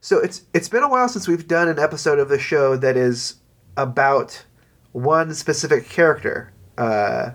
[0.00, 2.96] So it's it's been a while since we've done an episode of the show that
[2.96, 3.34] is
[3.76, 4.44] about
[4.92, 7.32] one specific character, uh,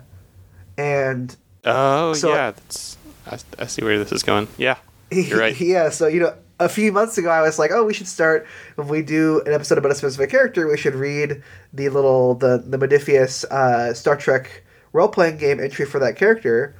[0.76, 4.46] and Oh So- yeah, that's I, I see where this is going.
[4.56, 4.76] Yeah,
[5.10, 5.58] you're right.
[5.60, 5.90] yeah.
[5.90, 8.88] So you know, a few months ago, I was like, oh, we should start when
[8.88, 10.66] we do an episode about a specific character.
[10.68, 11.42] We should read
[11.72, 14.62] the little the the Modiphius uh, Star Trek
[14.92, 16.74] role playing game entry for that character.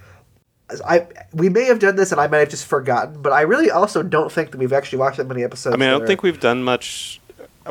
[0.86, 3.70] I we may have done this and I might have just forgotten, but I really
[3.70, 5.74] also don't think that we've actually watched that many episodes.
[5.74, 7.20] I mean, I don't are- think we've done much.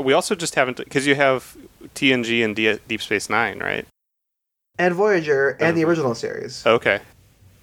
[0.01, 1.55] We also just haven't because you have
[1.93, 3.85] TNG and D- Deep Space Nine, right?
[4.77, 6.65] and Voyager and the original series.
[6.65, 6.99] Okay.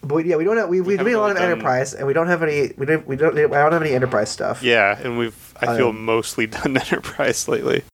[0.03, 2.13] But yeah, we don't have we we, made a lot of really Enterprise, and we
[2.15, 4.63] don't have any we don't we don't I don't have any Enterprise stuff.
[4.63, 7.85] Yeah, and we've I feel Um, mostly done Enterprise lately.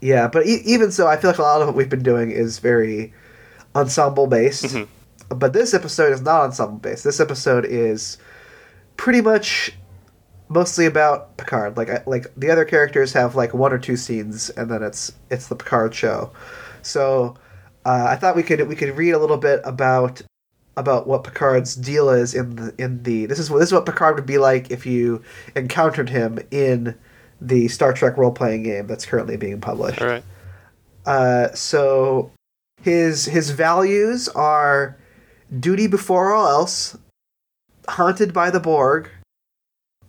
[0.00, 2.30] Yeah, but e- even so, I feel like a lot of what we've been doing
[2.30, 3.12] is very
[3.74, 4.66] ensemble based.
[4.66, 4.86] Mhm.
[5.28, 7.04] But this episode is not ensemble based.
[7.04, 8.18] This episode is
[8.96, 9.72] pretty much
[10.48, 11.76] mostly about Picard.
[11.76, 15.12] Like I- like the other characters have like one or two scenes, and then it's
[15.30, 16.30] it's the Picard show.
[16.82, 17.34] So
[17.84, 20.22] uh, I thought we could we could read a little bit about
[20.76, 23.84] about what Picard's deal is in the in the this is what this is what
[23.84, 25.22] Picard would be like if you
[25.56, 26.94] encountered him in
[27.40, 30.00] the Star Trek role playing game that's currently being published.
[30.00, 30.24] All right.
[31.04, 32.30] Uh, so
[32.82, 34.96] his his values are
[35.56, 36.96] duty before all else,
[37.88, 39.10] haunted by the Borg,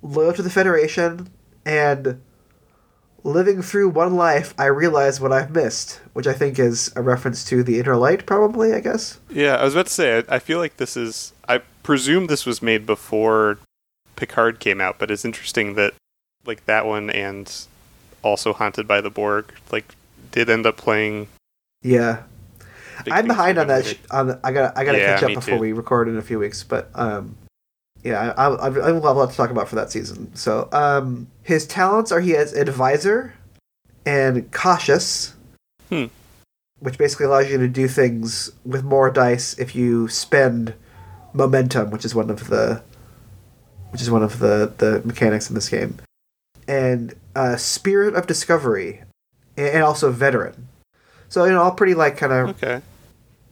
[0.01, 1.29] loyal to the Federation,
[1.65, 2.21] and
[3.23, 4.53] living through one life.
[4.57, 8.25] I realize what I've missed, which I think is a reference to the Inner Light,
[8.25, 8.73] probably.
[8.73, 9.19] I guess.
[9.29, 10.17] Yeah, I was about to say.
[10.17, 11.33] I, I feel like this is.
[11.47, 13.59] I presume this was made before
[14.15, 15.93] Picard came out, but it's interesting that
[16.45, 17.65] like that one and
[18.21, 19.95] also Haunted by the Borg like
[20.31, 21.27] did end up playing.
[21.81, 22.23] Yeah,
[23.11, 23.85] I'm behind on that.
[23.85, 25.59] Sh- on the, I got I got to Yeah, catch up before too.
[25.59, 27.37] we record in a few weeks, but um,
[28.03, 30.33] yeah, I, I, I have a lot to talk about for that season.
[30.35, 33.33] So um, his talents are he has advisor
[34.05, 35.33] and cautious,
[35.89, 36.05] Hmm.
[36.79, 40.73] which basically allows you to do things with more dice if you spend
[41.33, 42.81] momentum, which is one of the
[43.91, 45.97] which is one of the the mechanics in this game,
[46.67, 49.01] and uh, spirit of discovery,
[49.57, 50.67] and, and also veteran.
[51.27, 52.81] So you know, all pretty like kind of Okay.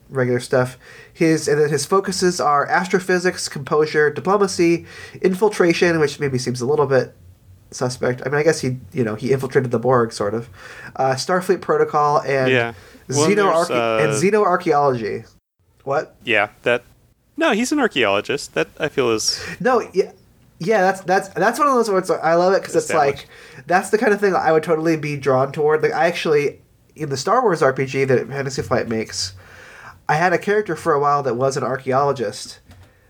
[0.09, 0.77] Regular stuff.
[1.13, 4.85] His and then his focuses are astrophysics, composure, diplomacy,
[5.21, 7.15] infiltration, which maybe seems a little bit
[7.71, 8.21] suspect.
[8.25, 10.49] I mean, I guess he you know he infiltrated the Borg sort of,
[10.95, 12.73] uh, Starfleet protocol and Yeah.
[13.09, 15.25] Well, xenoarche- uh, and xenoarchaeology.
[15.83, 16.15] What?
[16.23, 16.49] Yeah.
[16.63, 16.83] That.
[17.37, 18.53] No, he's an archaeologist.
[18.55, 19.41] That I feel is.
[19.59, 20.11] No, yeah.
[20.59, 22.09] Yeah, that's that's that's one of those words.
[22.09, 23.27] I love it because it's like
[23.67, 25.83] that's the kind of thing I would totally be drawn toward.
[25.83, 26.59] Like I actually
[26.95, 29.33] in the Star Wars RPG that Fantasy Flight makes,
[30.09, 32.59] I had a character for a while that was an archaeologist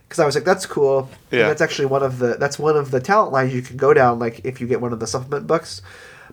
[0.08, 1.10] because I was like, that's cool.
[1.42, 3.94] And that's actually one of the that's one of the talent lines you can go
[3.94, 4.20] down.
[4.20, 5.82] Like if you get one of the supplement books,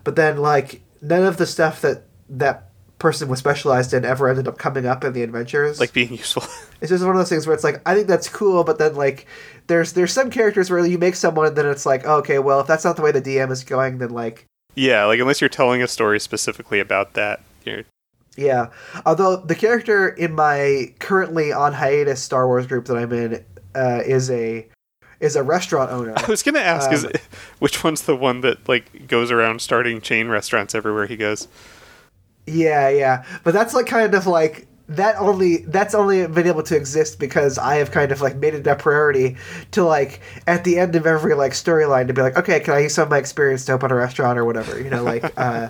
[0.03, 4.47] but then like none of the stuff that that person was specialized in ever ended
[4.47, 5.79] up coming up in the adventures.
[5.79, 6.43] like being useful.
[6.81, 8.95] It's just one of those things where it's like I think that's cool, but then
[8.95, 9.27] like
[9.67, 12.59] there's there's some characters where you make someone and then it's like oh, okay, well
[12.59, 14.45] if that's not the way the DM is going, then like
[14.75, 17.83] yeah, like unless you're telling a story specifically about that, you're
[18.35, 18.69] yeah.
[19.05, 24.01] Although the character in my currently on hiatus Star Wars group that I'm in uh,
[24.05, 24.67] is a
[25.19, 26.13] is a restaurant owner.
[26.17, 27.11] I was gonna ask, is Um,
[27.59, 31.47] which one's the one that like goes around starting chain restaurants everywhere he goes?
[32.47, 33.25] Yeah, yeah.
[33.43, 37.57] But that's like kind of like that only that's only been able to exist because
[37.57, 39.35] I have kind of like made it a priority
[39.71, 42.79] to like at the end of every like storyline to be like, okay, can I
[42.79, 45.69] use some of my experience to open a restaurant or whatever, you know, like uh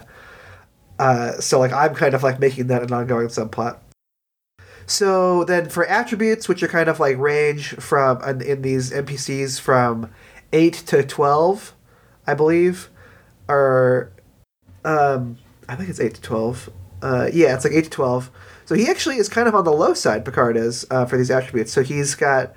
[1.00, 3.78] uh so like I'm kind of like making that an ongoing subplot.
[4.88, 9.60] So then for attributes, which are kind of like range from in, in these NPCs
[9.60, 10.12] from
[10.54, 11.74] eight to twelve,
[12.28, 12.90] I believe,
[13.50, 14.12] are
[14.84, 16.70] um I think it's eight to twelve.
[17.02, 18.30] Uh, yeah, it's like eight to twelve.
[18.66, 20.26] So he actually is kind of on the low side.
[20.26, 21.72] Picard is uh, for these attributes.
[21.72, 22.54] So he's got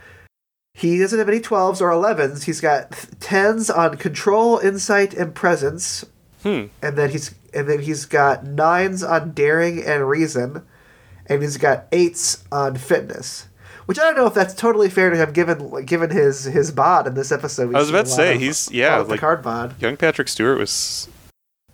[0.75, 2.45] he doesn't have any twelves or elevens.
[2.45, 6.05] He's got tens on control, insight, and presence,
[6.43, 6.67] Hmm.
[6.83, 10.65] and then he's and then he's got nines on daring and reason,
[11.27, 13.49] and he's got eights on fitness.
[13.87, 17.07] Which I don't know if that's totally fair to him, given given his his bod
[17.07, 17.75] in this episode.
[17.75, 19.81] I was about to say, of- he's- yeah, lot of like- bod.
[19.81, 21.09] Young Patrick Stewart was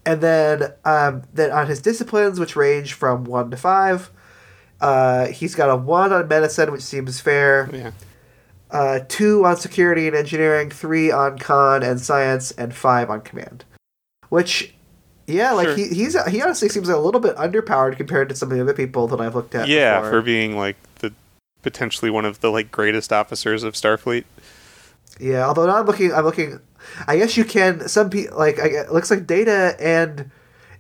[0.07, 4.11] And then um, then on his disciplines, which range from one to five,
[4.81, 7.69] uh, he's got a one on medicine, which seems fair.
[7.73, 7.91] yeah.
[8.71, 13.65] Uh, two on security and engineering, three on con and science, and five on command.
[14.31, 14.74] Which,
[15.27, 15.77] yeah, like Sure.
[15.77, 18.75] he he's he honestly seems a little bit underpowered compared to some of the other
[18.75, 19.69] people that I've looked at.
[19.69, 20.11] Yeah, before.
[20.11, 21.13] for being like the
[21.63, 24.25] potentially one of the like greatest officers of Starfleet.
[25.21, 26.59] Yeah, although now I'm looking, I'm looking,
[27.07, 27.89] I guess you can.
[27.89, 30.31] Some people like I, it looks like Data and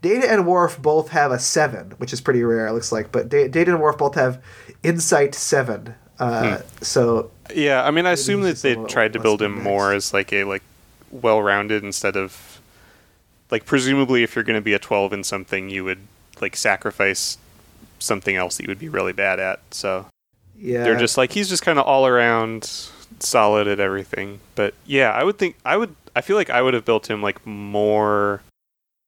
[0.02, 2.66] Data and Worf both have a seven, which is pretty rare.
[2.66, 4.42] It looks like, but Da- Data and Worf both have
[4.82, 5.94] Insight seven.
[6.18, 10.12] Uh, So Yeah, I mean, I assume that they tried to build him more as
[10.12, 10.62] like a like
[11.10, 12.53] well-rounded instead of
[13.50, 16.00] like presumably if you're going to be a 12 in something, you would
[16.40, 17.38] like sacrifice
[17.98, 19.60] something else that you would be really bad at.
[19.70, 20.06] So
[20.56, 22.64] yeah, they're just like he's just kind of all around
[23.20, 24.40] solid at everything.
[24.54, 27.22] But yeah, I would think I would I feel like I would have built him
[27.22, 28.42] like more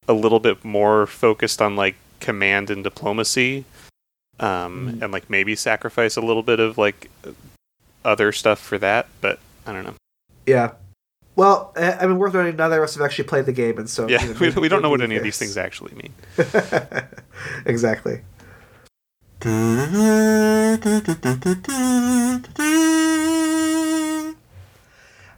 [0.09, 3.65] a little bit more focused on like command and diplomacy.
[4.39, 5.03] Um Mhm.
[5.03, 7.11] and like maybe sacrifice a little bit of like
[8.05, 9.95] other stuff for that, but I don't know.
[10.47, 10.73] yeah.
[11.37, 13.89] Well, I I mean, worth noting, neither of us have actually played the game, and
[13.89, 16.15] so Yeah, you know, we, we don't know what any of these things actually mean.
[17.67, 18.23] exactly.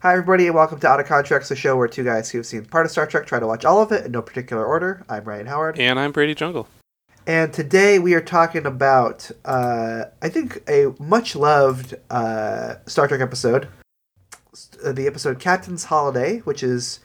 [0.00, 2.46] Hi, everybody, and welcome to Out of Contracts, the show where two guys who have
[2.46, 5.04] seen part of Star Trek try to watch all of it in no particular order.
[5.08, 5.80] I'm Ryan Howard.
[5.80, 6.68] And I'm Brady Jungle.
[7.26, 13.20] And today we are talking about, uh, I think, a much loved uh, Star Trek
[13.20, 13.68] episode.
[14.84, 17.00] Uh, The episode Captain's Holiday, which is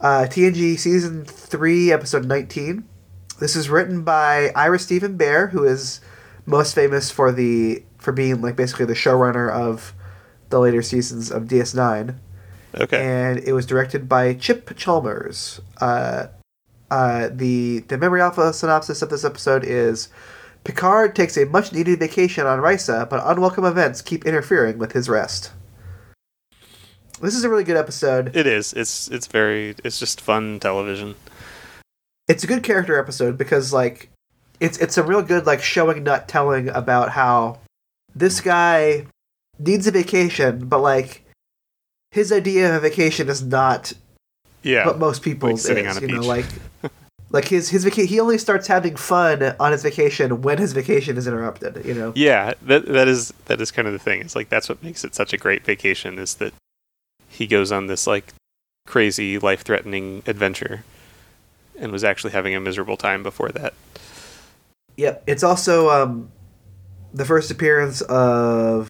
[0.00, 2.84] uh, TNG Season 3, Episode 19.
[3.40, 6.00] This is written by Ira Steven Behr, who is
[6.46, 9.94] most famous for the for being like basically the showrunner of
[10.50, 12.16] the later seasons of DS9
[12.74, 13.00] Okay.
[13.00, 15.60] and it was directed by Chip Chalmers.
[15.80, 16.26] Uh,
[16.90, 20.08] uh, the the memory alpha synopsis of this episode is:
[20.64, 25.08] Picard takes a much needed vacation on Risa, but unwelcome events keep interfering with his
[25.08, 25.52] rest.
[27.20, 28.34] This is a really good episode.
[28.36, 28.72] it is.
[28.72, 31.14] It's it's very it's just fun television.
[32.28, 34.08] It's a good character episode because like
[34.60, 37.58] it's it's a real good like showing not telling about how
[38.14, 39.06] this guy
[39.58, 41.24] needs a vacation, but like
[42.10, 43.92] his idea of a vacation is not
[44.62, 44.84] Yeah.
[44.84, 46.46] but most people's sitting is, on a you know, like
[47.30, 51.16] like his his vaca- he only starts having fun on his vacation when his vacation
[51.16, 51.84] is interrupted.
[51.84, 54.20] You know, Yeah, that that is that is kind of the thing.
[54.20, 56.52] It's like that's what makes it such a great vacation is that
[57.42, 58.32] he goes on this like
[58.86, 60.84] crazy life-threatening adventure
[61.76, 63.74] and was actually having a miserable time before that.
[64.96, 65.24] yep.
[65.26, 66.30] It's also um,
[67.12, 68.86] the first appearance of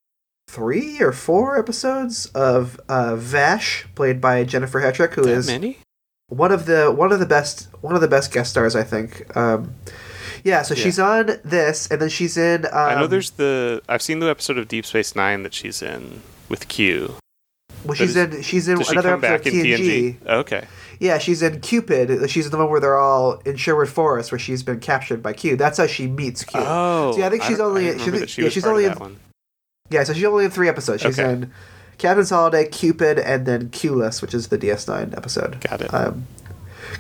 [0.49, 5.79] three or four episodes of uh, Vash, played by Jennifer Hetrick, who That is many?
[6.29, 9.35] one of the one of the best one of the best guest stars, I think.
[9.35, 9.75] Um,
[10.45, 10.83] yeah, so Yeah.
[10.83, 12.67] she's on this, and then she's in.
[12.67, 15.81] Um, I know there's the I've seen the episode of Deep Space 9 that she's
[15.81, 16.21] in
[16.51, 17.15] with Q.
[17.85, 18.43] Well, she's does- in.
[18.43, 20.19] She's in Does she another episode back of in TNG.
[20.21, 20.27] TNG?
[20.27, 20.67] Okay.
[21.01, 22.31] Yeah, she's in Cupid.
[22.31, 25.57] She's the one where they're all in Sherwood Forest, where she's been captured by Q.
[25.57, 26.61] That's how she meets Q.
[26.63, 27.13] Oh.
[27.13, 28.99] So, yeah, I think she's don't- only- didn't she- yeah, was she's only that in-
[29.01, 29.17] one.
[29.91, 31.03] Yeah, so she's only in three episodes.
[31.03, 31.31] She's Okay.
[31.33, 31.51] in
[31.99, 35.61] Captain's Holiday, Cupid, and then Q-less, which is the DS9 episode.
[35.69, 35.93] Got it.
[35.93, 36.27] Um,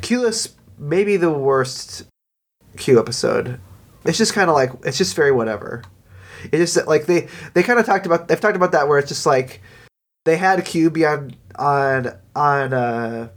[0.00, 0.49] Q-less
[0.79, 2.05] may be the worst
[2.76, 3.58] Q episode.
[4.05, 5.82] It's just kind of like it's just very whatever.
[6.50, 9.08] It's just like they they kind of talked about they've talked about that where it's
[9.08, 9.62] just like
[10.25, 13.29] they had Q be on on on uh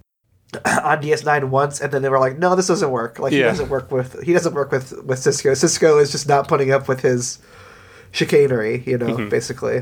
[0.66, 3.70] on DS9 once and then they were like no this doesn't work like he doesn't
[3.70, 7.02] work with he doesn't work with with Sisko Sisko is just not putting up with
[7.02, 7.40] his
[8.12, 9.30] chicanery you know Mhm.
[9.30, 9.82] basically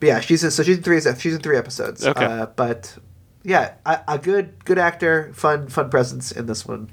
[0.00, 2.24] but yeah she's in so she's in three she's in three episodes Okay.
[2.24, 2.96] uh, but
[3.42, 6.90] yeah a, a good good actor fun fun presence in this one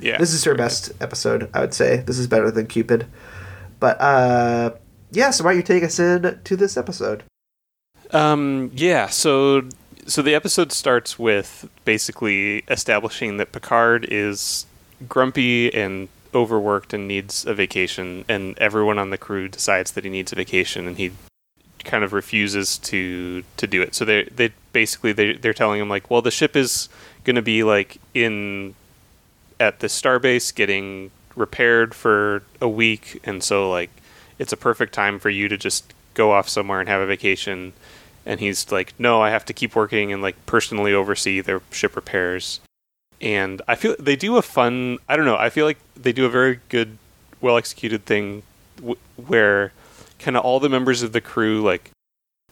[0.00, 0.18] yeah.
[0.18, 1.98] this is her best episode, I would say.
[1.98, 3.06] This is better than Cupid.
[3.78, 4.70] But uh
[5.12, 7.22] yeah, so why don't you take us in to this episode?
[8.10, 9.68] Um, yeah, so
[10.06, 14.66] so the episode starts with basically establishing that Picard is
[15.08, 20.10] grumpy and overworked and needs a vacation, and everyone on the crew decides that he
[20.10, 21.12] needs a vacation, and he
[21.84, 23.94] kind of refuses to to do it.
[23.94, 26.88] So they they basically they they're telling him like, well, the ship is
[27.24, 28.74] going to be like in
[29.60, 33.90] at the starbase getting repaired for a week, and so like
[34.38, 37.72] it's a perfect time for you to just go off somewhere and have a vacation.
[38.26, 41.94] And he's like, no, I have to keep working and like personally oversee their ship
[41.96, 42.60] repairs.
[43.20, 44.98] And I feel they do a fun.
[45.08, 45.36] I don't know.
[45.36, 46.98] I feel like they do a very good,
[47.40, 48.42] well executed thing
[48.76, 49.72] w- where
[50.18, 51.90] kind of all the members of the crew like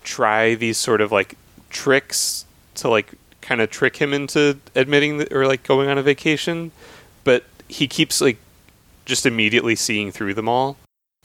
[0.05, 1.37] try these sort of like
[1.71, 6.03] tricks to like kind of trick him into admitting that, or like going on a
[6.03, 6.71] vacation,
[7.25, 8.39] but he keeps like
[9.05, 10.77] just immediately seeing through them all.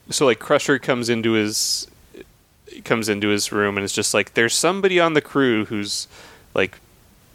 [0.09, 1.87] So like Crusher comes into his
[2.87, 6.07] comes into his room and is just like there's somebody on the crew who's
[6.53, 6.79] like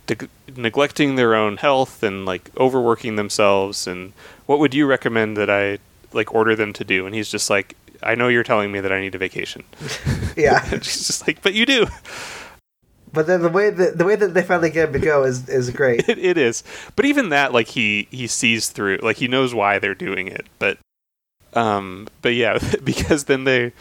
[0.08, 4.12] neg- neglecting their own health and like overworking themselves and
[4.46, 5.78] what would you recommend that I
[6.12, 8.90] like order them to do and he's just like I know you're telling me that
[8.90, 9.64] I need a vacation.
[10.34, 10.64] Yeah.
[10.80, 11.86] She's just like but you do.
[13.12, 15.48] But then the way that the way that they finally get him to go is
[15.48, 16.08] is great.
[16.08, 16.64] it, it is.
[16.96, 20.46] But even that, like he he sees through, like he knows why they're doing it.
[20.58, 20.78] But
[21.54, 23.72] um, but yeah, because then they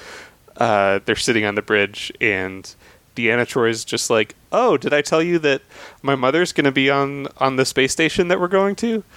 [0.57, 2.73] uh they're sitting on the bridge and
[3.15, 5.61] Deanna Troi's just like, oh, did I tell you that
[6.01, 9.03] my mother's going to be on on the space station that we're going to?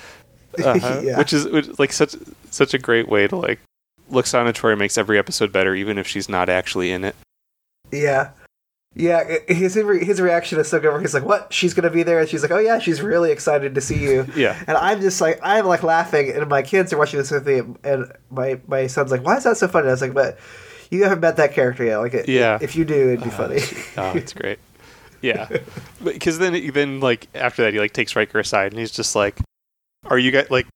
[0.64, 1.19] Uh, Yeah.
[1.19, 2.14] Which is which, like such
[2.50, 3.59] such a great way to like.
[4.09, 7.17] Lwaxana Troi makes every episode better, even if she's not actually in it.
[7.91, 8.31] Yeah.
[8.95, 10.93] Yeah, his his reaction is so good.
[10.93, 11.53] Where he's like, "What?
[11.53, 14.25] She's gonna be there?" And she's like, "Oh yeah, she's really excited to see you."
[14.37, 14.57] Yeah.
[14.69, 17.62] And I'm just like, I'm like laughing, and my kids are watching this with me,
[17.83, 20.38] and my my son's like, "Why is that so funny?" I was like, "But
[20.91, 21.99] you haven't met that character yet.
[21.99, 22.59] Like, it- Yeah.
[22.61, 23.61] if you do, it'd be funny."
[23.97, 24.59] Oh, it's great.
[25.23, 25.49] Yeah,
[26.03, 29.38] because then then like after that he like takes Riker aside and he's just like,
[30.05, 30.67] "Are you guys like?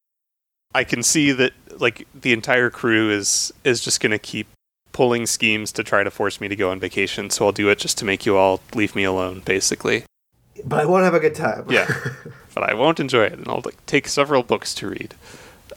[0.75, 4.47] I can see that like the entire crew is is just gonna keep
[4.93, 7.79] pulling schemes to try to force me to go on vacation, so I'll do it
[7.79, 10.05] just to make you all leave me alone, basically.
[10.65, 11.67] but I won't have a good time.
[11.69, 11.87] Yeah,
[12.55, 15.15] but I won't enjoy it, and I'll like take several books to read.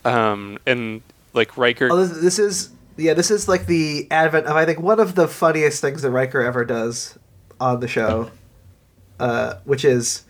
[0.05, 1.01] Um, and
[1.33, 4.79] like Riker, oh, this, this is yeah, this is like the advent of I think
[4.79, 7.17] one of the funniest things that Riker ever does
[7.59, 8.31] on the show,
[9.19, 10.23] uh, which is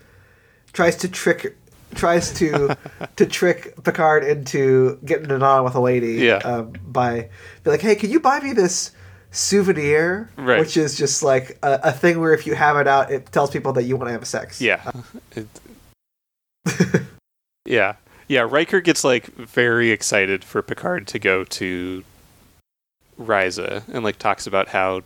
[0.72, 1.56] tries to trick
[1.94, 2.76] tries to
[3.16, 6.14] to trick Picard into getting it on with a lady.
[6.14, 6.36] Yeah.
[6.38, 7.28] Um, by
[7.64, 8.92] be like, hey, can you buy me this
[9.30, 10.30] souvenir?
[10.36, 10.60] Right.
[10.60, 13.50] Which is just like a, a thing where if you have it out, it tells
[13.50, 14.60] people that you want to have sex.
[14.60, 14.90] Yeah.
[15.36, 15.48] It-
[17.64, 17.96] yeah.
[18.28, 22.04] Yeah, Riker gets like very excited for Picard to go to
[23.20, 25.02] Risa and like talks about how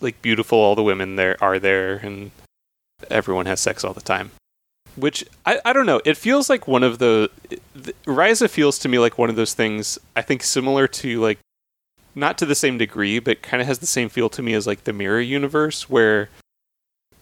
[0.00, 2.30] like beautiful all the women there are there and
[3.10, 4.30] everyone has sex all the time.
[4.96, 6.02] Which I, I don't know.
[6.04, 9.54] It feels like one of the th- Risa feels to me like one of those
[9.54, 11.38] things I think similar to like
[12.14, 14.66] not to the same degree, but kind of has the same feel to me as
[14.66, 16.28] like the Mirror universe where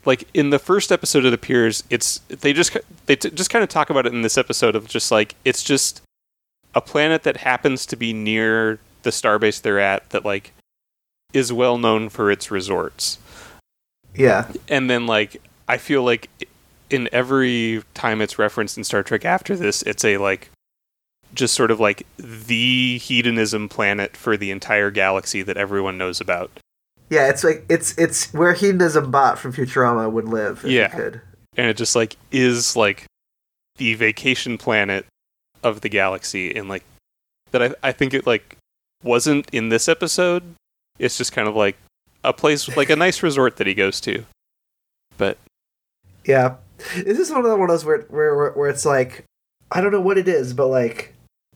[0.04, 3.68] like in the first episode it appears it's they just they t- just kind of
[3.68, 6.00] talk about it in this episode of just like it's just
[6.74, 10.52] a planet that happens to be near the starbase they're at that like
[11.32, 13.18] is well known for its resorts
[14.14, 14.50] Yeah.
[14.68, 16.28] and then like i feel like
[16.90, 20.50] in every time it's referenced in star trek after this it's a like
[21.32, 26.50] just sort of like the hedonism planet for the entire galaxy that everyone knows about
[27.08, 30.64] Yeah, it's like it's it's where hedonism bot from Futurama would live.
[30.64, 30.88] If Yeah.
[30.88, 31.20] Could.
[31.56, 33.06] and it just like is like
[33.76, 35.06] the vacation planet
[35.62, 36.82] of the galaxy and like
[37.52, 38.56] that I, I think it like
[39.02, 40.42] wasn't in this episode
[40.98, 41.76] it's just kind of like
[42.24, 44.24] a place like a nice resort that he goes to
[45.20, 45.36] but
[46.24, 46.54] Yeah,
[46.96, 49.24] this is one of the one of those where where where, it's like
[49.70, 51.14] I don't know what it is, but like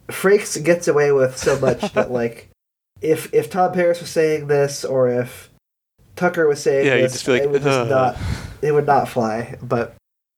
[0.08, 2.50] Frakes gets away with so much that like
[3.00, 5.48] if if Tom Paris was saying this or if
[6.14, 8.18] Tucker was saying yeah this, just like it would just "Ugh." not
[8.60, 9.56] it would not fly.
[9.62, 9.94] But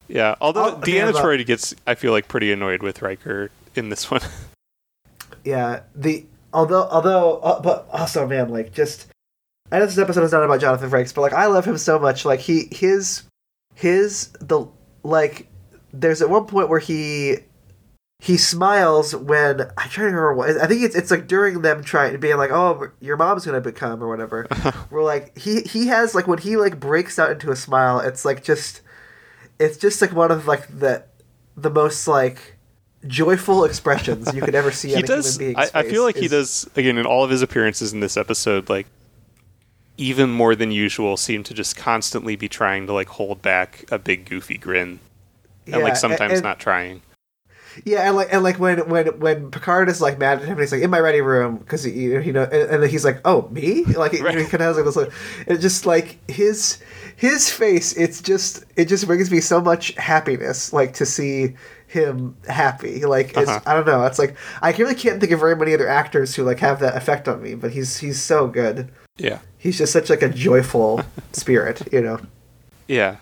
[0.07, 4.09] yeah although I'll- deanna troi gets i feel like pretty annoyed with riker in this
[4.09, 4.21] one
[5.45, 9.07] yeah, the although although uh, but also man like just
[9.71, 11.99] I know this episode is not about Jonathan Frakes, but like I love him so
[11.99, 12.25] much.
[12.25, 13.25] Like he his
[13.75, 14.67] his the
[15.03, 15.49] like
[15.93, 17.39] there's at one point where he
[18.21, 21.83] he smiles when I try to remember what I think it's it's like during them
[21.83, 24.47] trying to being like oh your mom's gonna become or whatever.
[24.91, 28.25] We're like he he has like when he like breaks out into a smile, it's
[28.25, 28.83] like just
[29.59, 31.05] it's just like one of like the
[31.57, 32.56] the most like
[33.09, 34.89] joyful expressions you could ever see.
[34.95, 38.01] he does I, I feel like he does again in all of his appearances in
[38.01, 38.87] this episode like
[39.99, 43.99] even more than usual seem to just constantly be trying to like hold back a
[43.99, 44.99] big goofy grin
[45.67, 47.01] and Yeah, like sometimes and- not trying
[47.85, 50.61] Yeah, and like and like when when when Picard is like mad at him, and
[50.61, 53.21] he's like in my ready room because he you know, and, and then he's like,
[53.27, 54.49] oh me, like you know, he Right.
[54.51, 55.13] kind of has like this, like,
[55.47, 56.79] it's just like his
[57.17, 57.93] his face.
[57.95, 61.55] It's just it just brings me so much happiness, like to see
[61.89, 63.05] him happy.
[63.05, 63.61] Like it's, Uh-huh.
[63.67, 66.45] I don't know, it's like I really can't think of very many other actors who
[66.45, 68.89] like have that effect on me, but he's he's so good.
[69.19, 71.03] yeah He's just such like a joyful
[71.33, 72.21] spirit, you know.
[72.89, 73.17] Yeah.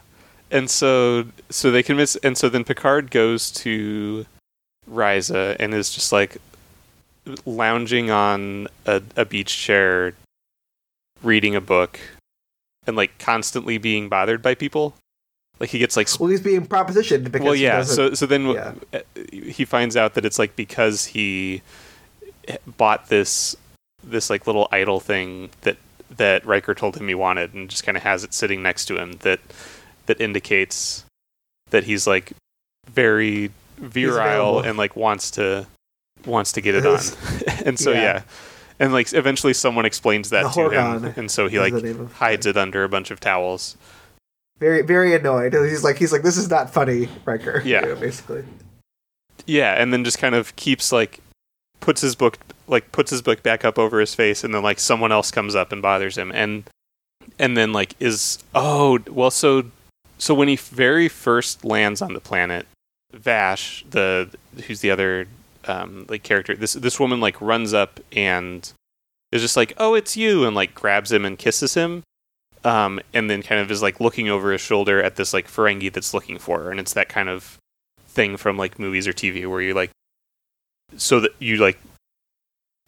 [0.51, 4.27] And so so they convince and so then Picard goes to
[4.91, 6.37] Risa and is just like
[7.47, 10.15] lounging on a, a beach chair
[11.23, 11.99] reading a book
[12.87, 14.95] and like constantly being bothered by people.
[15.61, 18.47] Like he gets like sp- Well, he's being propositioned because well yeah so so then
[18.49, 18.73] yeah.
[19.33, 21.63] he finds out that it's like because he
[22.77, 23.57] bought this
[24.03, 25.77] this like little idol thing that
[26.17, 28.97] that Riker told him he wanted and just kind of has it sitting next to
[29.01, 29.41] him that
[30.07, 31.05] that indicates
[31.71, 32.33] that he's like
[32.91, 35.67] very virile and like wants to
[36.27, 37.01] wants to get it on
[37.65, 38.01] and so Yeah.
[38.03, 38.23] yeah.
[38.79, 42.01] and like eventually someone explains that The to him and so he like the name
[42.01, 43.77] of- hides it under a bunch of towels
[44.59, 45.53] very very annoyed.
[45.53, 47.63] He's like he's like this is not funny, Riker.
[47.65, 47.83] Yeah.
[47.83, 48.45] You know, basically.
[49.47, 51.21] Yeah, and then just kind of keeps like
[51.81, 54.81] puts his book like puts his book back up over his face and then like
[54.81, 56.65] someone else comes up and bothers him and
[57.39, 59.65] and then like is oh well so
[60.17, 62.67] so when he very first lands on the planet
[63.13, 64.31] Vash the
[64.67, 65.27] who's the other
[65.67, 68.73] um like character this this woman like runs up and
[69.31, 72.03] is just like oh it's you and like grabs him and kisses him
[72.65, 75.93] um and then kind of is like looking over his shoulder at this like Ferengi
[75.93, 77.59] that's looking for her and it's that kind of
[78.09, 79.91] thing from like movies or TV where you like
[80.97, 81.79] so that you like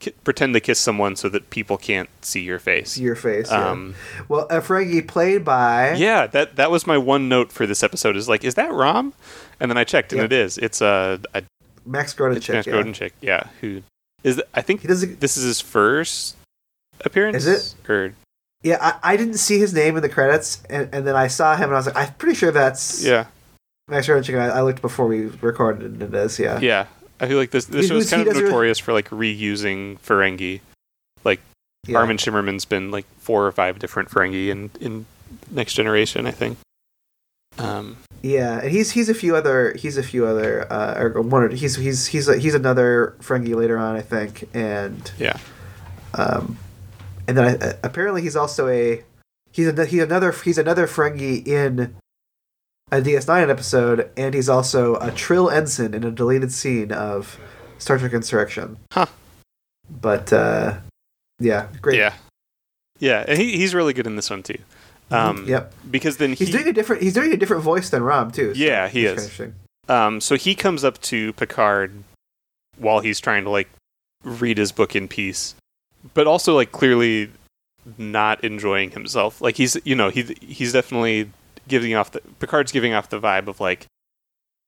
[0.01, 2.97] ki- pretend to kiss someone so that people can't see your face.
[2.99, 3.51] Your face.
[3.51, 3.71] Yeah.
[3.71, 3.95] Um,
[4.29, 8.17] well, a Ferengi played by yeah, that that was my one note for this episode.
[8.17, 9.13] Is like, is that Rom?
[9.59, 10.25] And then I checked, and Yeah.
[10.27, 10.59] it is.
[10.59, 11.43] It's a, a
[11.85, 12.53] Max Grodénchik.
[12.53, 12.73] Max yeah.
[12.75, 13.49] Grodénchik, yeah.
[13.61, 13.83] Who
[14.23, 14.41] is?
[14.55, 15.19] I think He doesn't.
[15.21, 16.37] this is his first
[17.05, 17.45] appearance.
[17.47, 17.91] Is it?
[17.91, 18.15] Or
[18.67, 21.57] Yeah, I, I didn't see his name in the credits, and, and then I saw
[21.57, 23.27] him, and I was like, I'm pretty sure that's yeah,
[23.89, 24.39] Max Grodénchik.
[24.39, 26.39] I, I looked before we recorded, and it is.
[26.39, 26.59] Yeah.
[26.61, 26.87] yeah.
[27.21, 30.61] I feel like this this show is kind of really- notorious for like reusing Ferengi.
[31.87, 31.99] Yeah.
[31.99, 35.07] Armin Shimerman's been like four or five different Ferengi in in
[35.51, 36.59] Next Generation, I think.
[37.59, 41.45] Um, Yeah, and he's he's a few other he's a few other uh, or one
[41.45, 45.39] or he's he's he's he's another Ferengi later on, I think, and yeah.
[46.15, 46.59] um,
[47.29, 49.03] and then I, uh, apparently he's also a
[49.53, 51.95] he's a, he's another he's another Ferengi in
[52.93, 57.39] a DS9 episode, and he's also a Trill ensign in a deleted scene of
[57.79, 58.77] Star Trek Insurrection.
[58.93, 59.07] Huh.
[59.91, 60.79] But uh,
[61.39, 61.99] yeah, great.
[61.99, 62.15] Yeah,
[62.99, 64.59] yeah, and he, he's really good in this one too.
[65.11, 65.73] Um, yep.
[65.89, 68.55] Because then he, He's doing a different he's doing a different voice than Rom too.
[68.55, 69.41] so Yeah, he is.
[69.89, 71.93] um, so he comes up to Picard
[72.77, 73.69] while he's trying to like
[74.25, 75.55] read his book in peace,
[76.15, 77.31] but also like clearly
[77.99, 79.41] not enjoying himself.
[79.41, 81.31] Like he's you know he he's definitely
[81.69, 83.87] giving off the Picard's giving off the vibe of like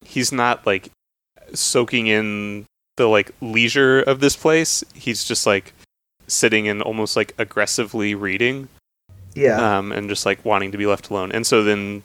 [0.05, 0.91] he's not like
[1.55, 2.67] soaking in
[2.97, 4.85] the like leisure of this place.
[4.95, 5.73] He's just like
[6.27, 8.69] sitting and almost like aggressively reading
[9.35, 9.79] Yeah.
[9.79, 11.33] um, and just like wanting to be left alone.
[11.33, 12.03] And so then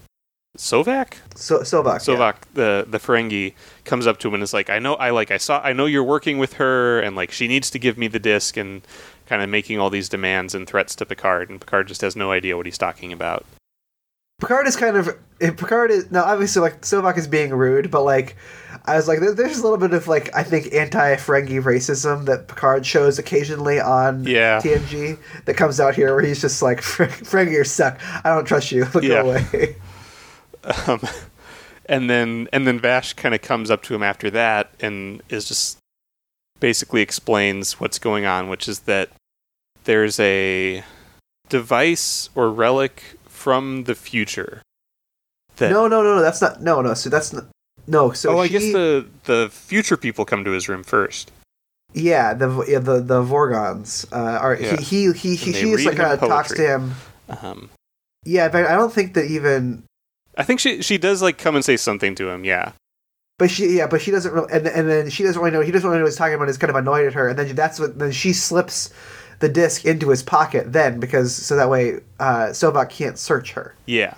[0.57, 2.07] Sovak, so Sovak.
[2.07, 2.15] yeah.
[2.15, 3.53] Sovak, the the Ferengi,
[3.85, 5.87] comes up to him and is like, "I know, I like, I saw, I know
[5.87, 8.83] you're working with her, and like she needs to give me the disc," and
[9.33, 12.31] kind of making all these demands and threats to Picard, and Picard just has no
[12.31, 13.43] idea what he's talking about.
[14.39, 15.09] Picard is kind of
[15.41, 18.35] eh, Picard is now obviously like Sovak is being rude, but like
[18.85, 22.47] I was like there's a little bit of like I think anti Ferengi racism that
[22.47, 24.59] Picard shows occasionally on Yeah.
[24.61, 28.71] TNG that comes out here where he's just like Ferengi you suck I don't trust
[28.71, 29.21] you go Yeah.
[29.21, 29.75] away
[30.87, 31.01] Um,
[31.87, 35.47] and then and then Vash kind of comes up to him after that and is
[35.47, 35.77] just
[36.59, 39.09] basically explains what's going on, which is that
[39.83, 40.83] there's a
[41.49, 44.61] device or relic from the future.
[45.57, 47.45] That, no no no no that's not no no so that's not
[47.85, 51.31] no so oh, I she- guess the the future people come to his room first.
[51.93, 54.77] yeah the yeah, the the Vorgons uh, are Yeah.
[54.77, 56.95] he he he, he just like kind of talks to him
[57.29, 57.69] Um,
[58.25, 59.83] yeah but I don't think that even
[60.35, 62.43] I think she she does like come and say something to him.
[62.43, 62.71] Yeah,
[63.37, 65.61] But she, yeah, but she doesn't really, and, and then she doesn't really know.
[65.61, 66.47] He doesn't really know what he's talking about.
[66.47, 67.99] He's kind of annoyed at her, and then that's what.
[67.99, 68.91] Then she slips
[69.43, 70.71] the disc into his pocket.
[70.71, 73.75] Then because so that way, uh, Sovak can't search her.
[73.85, 74.15] yeah,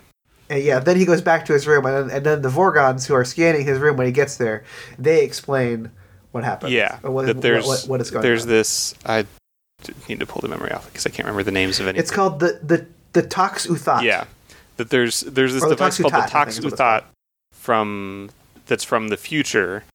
[0.52, 3.08] And yeah, then he goes back to his room, and then, and then the Vorgons
[3.08, 4.64] who are scanning his room when he gets there,
[5.00, 5.90] they explain
[6.32, 6.74] what happened.
[6.74, 7.00] yeah.
[7.00, 8.50] what, that there's what, what is going there's on.
[8.50, 8.94] this.
[9.04, 9.26] I
[10.08, 11.98] need to pull the memory off because I can't remember the names of any.
[11.98, 14.04] It's called the the the Tox Uthat.
[14.04, 14.26] Yeah,
[14.78, 17.04] that there's there's this the device called the Tox think is what it's Uthat
[17.52, 18.30] from
[18.68, 19.86] that's from the future.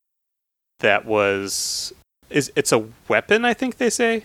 [0.81, 1.93] That was
[2.31, 3.45] is it's a weapon?
[3.45, 4.25] I think they say.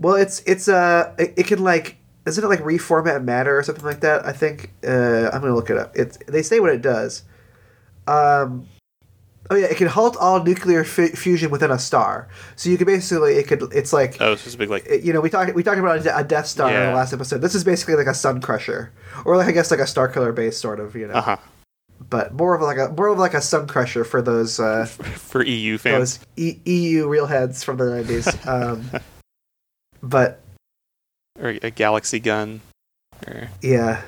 [0.00, 3.84] Well, it's it's uh it, it can like isn't it like reformat matter or something
[3.84, 4.24] like that?
[4.26, 5.96] I think uh, I'm gonna look it up.
[5.96, 7.22] It's they say what it does.
[8.06, 8.66] Um,
[9.50, 12.28] oh yeah, it can halt all nuclear f- fusion within a star.
[12.56, 15.02] So you can basically it could it's like Oh, it's just a big like it-
[15.02, 17.40] you know we talked we talked about a, a Death Star in the last episode.
[17.40, 18.92] This is basically like a Sun Crusher
[19.24, 21.36] or like I guess like a Star Killer base sort of you know, uh huh
[22.08, 24.84] but more of like a more of like a Sun Crusher for those uh,
[25.16, 26.18] for EU fans.
[26.18, 28.26] those e- EU real heads from the nineties.
[30.02, 30.40] But
[31.38, 32.60] or a galaxy gun.
[33.26, 34.02] Or, yeah.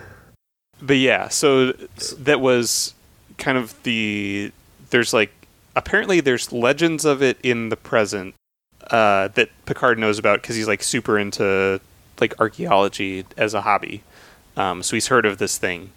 [0.80, 1.72] but yeah, so
[2.18, 2.94] that was
[3.38, 4.52] kind of the
[4.90, 5.32] there's like
[5.74, 8.34] apparently there's legends of it in the present
[8.90, 11.80] uh, that Picard knows about because he's like super into
[12.20, 14.02] like archaeology as a hobby.
[14.56, 15.92] Um, so he's heard of this thing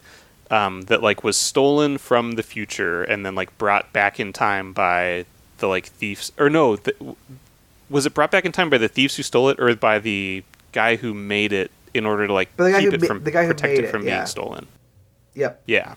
[0.49, 4.73] um, that like was stolen from the future and then like brought back in time
[4.73, 5.25] by
[5.57, 7.15] the like thieves or no, the,
[7.89, 10.43] was it brought back in time by the thieves who stole it or by the
[10.71, 13.23] guy who made it in order to like But the guy keep it ma- from
[13.23, 14.17] the guy who protect it it, from yeah.
[14.17, 14.67] being stolen?
[15.35, 15.61] Yep.
[15.65, 15.95] Yeah.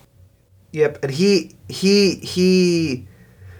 [0.73, 0.99] Yep.
[1.03, 3.07] And he he he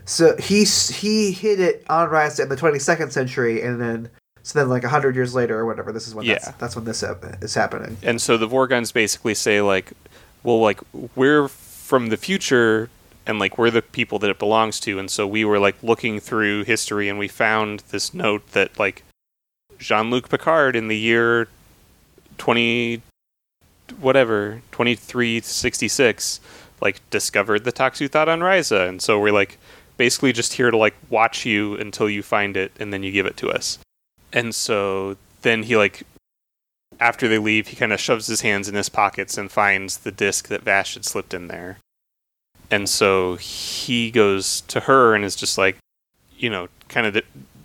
[0.05, 4.11] so he he hid it on Rise in the 22nd century, and then
[4.43, 6.55] so then like hundred years later or whatever, this is when that's, Yeah.
[6.59, 7.03] that's when this
[7.43, 7.97] is happening.
[8.03, 9.93] And so the Vorgons basically say like,
[10.43, 10.81] well, like
[11.15, 12.89] we're from the future
[13.29, 16.19] and like we're the people that it belongs to, and so we were like looking
[16.19, 19.05] through history and we found this note that like
[19.79, 21.47] Jean-Luc Picard in the year
[22.39, 23.03] twenty
[24.01, 26.41] whatever twenty three sixty six
[26.81, 29.59] like discovered the Tox Uthat on Risa, and so we're like
[29.99, 33.27] basically just here to like watch you until you find it and then you give
[33.27, 33.79] it to us.
[34.33, 36.03] And so then he like
[37.01, 40.11] after they leave, he kind of shoves his hands in his pockets and finds the
[40.11, 41.79] disc that Vash had slipped in there.
[42.71, 45.77] And so he goes to her and is just like,
[46.37, 47.23] you know, kind of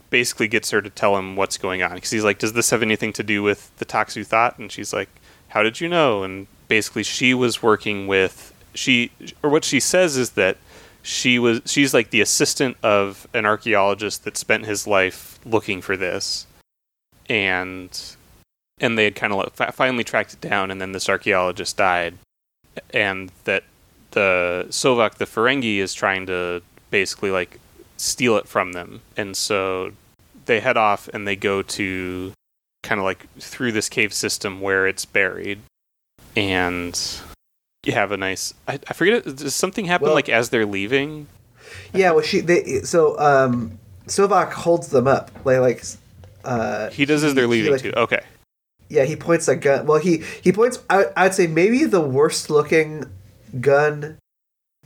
[0.09, 1.95] basically gets her to tell him what's going on.
[1.95, 4.57] Because he's like, Does this have anything to do with the Tox Uthat?
[4.57, 5.09] And she's like,
[5.49, 6.23] How did you know?
[6.23, 9.11] And basically, she was working with, she,
[9.41, 10.57] or what she says is that
[11.01, 15.97] she was, she's like the assistant of an archaeologist that spent his life looking for
[15.97, 16.47] this.
[17.29, 18.15] And
[18.79, 22.15] and they had kind of finally tracked it down, and then this archaeologist died,
[22.93, 23.63] and that
[24.13, 27.59] the Sovak, the Ferengi, is trying to basically like
[27.97, 29.91] steal it from them, and so
[30.45, 32.31] they head off and they go to
[32.81, 35.59] kind of like through this cave system where it's buried,
[36.35, 37.19] and
[37.83, 38.53] you have a nice.
[38.67, 39.23] I, I forget.
[39.23, 41.27] Does something happen Well- like as they're leaving?
[41.93, 45.83] Yeah, well, she they so um Sovak holds them up like like
[46.43, 47.93] uh He does as they're he, leaving like, too.
[47.95, 48.21] Okay.
[48.89, 49.87] Yeah, he points a gun.
[49.87, 50.79] Well, he he points.
[50.89, 53.05] I, I'd say maybe the worst looking
[53.59, 54.17] gun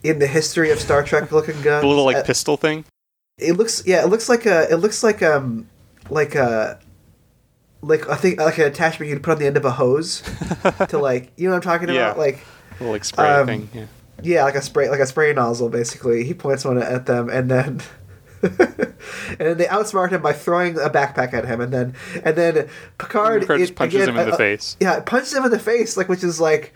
[0.04, 1.82] in the history of Star Trek looking gun.
[1.82, 2.86] The little like Uh, pistol thing.
[3.38, 5.68] it looks yeah, it looks like a it looks like um
[6.10, 6.80] like a
[7.82, 10.22] like I think like an attachment you'd put on the end of a hose
[10.90, 12.08] to like you know what I'm talking Yeah.
[12.08, 12.40] about like
[12.80, 13.70] little like spray um, thing.
[13.74, 13.86] Yeah.
[14.24, 16.24] yeah like a spray like a spray nozzle basically.
[16.24, 17.82] He points one at them and then.
[18.44, 22.68] and then they outsmart him by throwing a backpack at him, and then and then
[23.00, 24.78] Picard, Picard just it- punches again, him in the uh, face.
[24.80, 26.72] yeah, punches him in the face, like which is like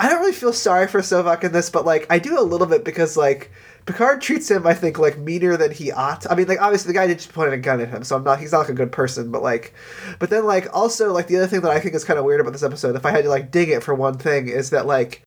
[0.00, 2.66] I don't really feel sorry for Sovak in this, but like I do a little
[2.66, 3.50] bit because like
[3.86, 6.30] Picard treats him, I think, like meaner than he ought.
[6.30, 8.24] I mean, like obviously the guy did just point a gun at him, so I'm
[8.24, 9.74] not he's not like a good person, but like
[10.18, 12.40] but then like also like the other thing that I think is kind of weird
[12.40, 14.86] about this episode, if I had to like dig it for one thing, is that
[14.86, 15.22] like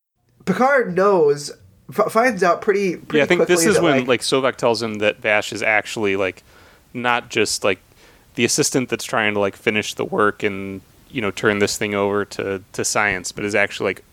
[0.45, 1.51] Picard knows
[1.95, 4.81] f- finds out pretty, pretty yeah, I think this is that, when like Sovak tells
[4.81, 6.43] him that Vash is actually like
[6.93, 7.79] not just like
[8.35, 11.93] the assistant that's trying to like finish the work and you know turn this thing
[11.93, 14.03] over to to science, but is actually like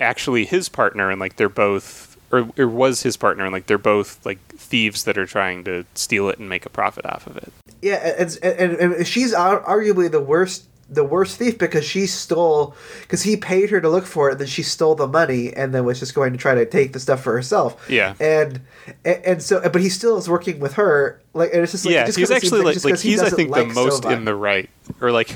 [0.00, 3.78] actually his partner and like they're both or, or was his partner and like they're
[3.78, 7.36] both like thieves that are trying to steal it and make a profit off of
[7.38, 7.52] it.
[7.80, 13.22] Yeah, and, and, and she's arguably the worst the worst thief because she stole because
[13.22, 15.84] he paid her to look for it and then she stole the money and then
[15.84, 18.14] was just going to try to take the stuff for herself Yeah.
[18.18, 18.62] and
[19.04, 21.92] and, and so but he still is working with her like and it's just like
[21.92, 24.16] it yeah, just he's actually like like he he's I think like the most Sovak.
[24.16, 24.70] in the right
[25.02, 25.34] or like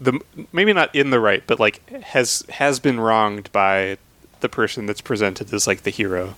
[0.00, 0.20] the
[0.52, 3.98] maybe not in the right, but like has has been wronged by
[4.40, 6.36] the person that's presented as like the hero.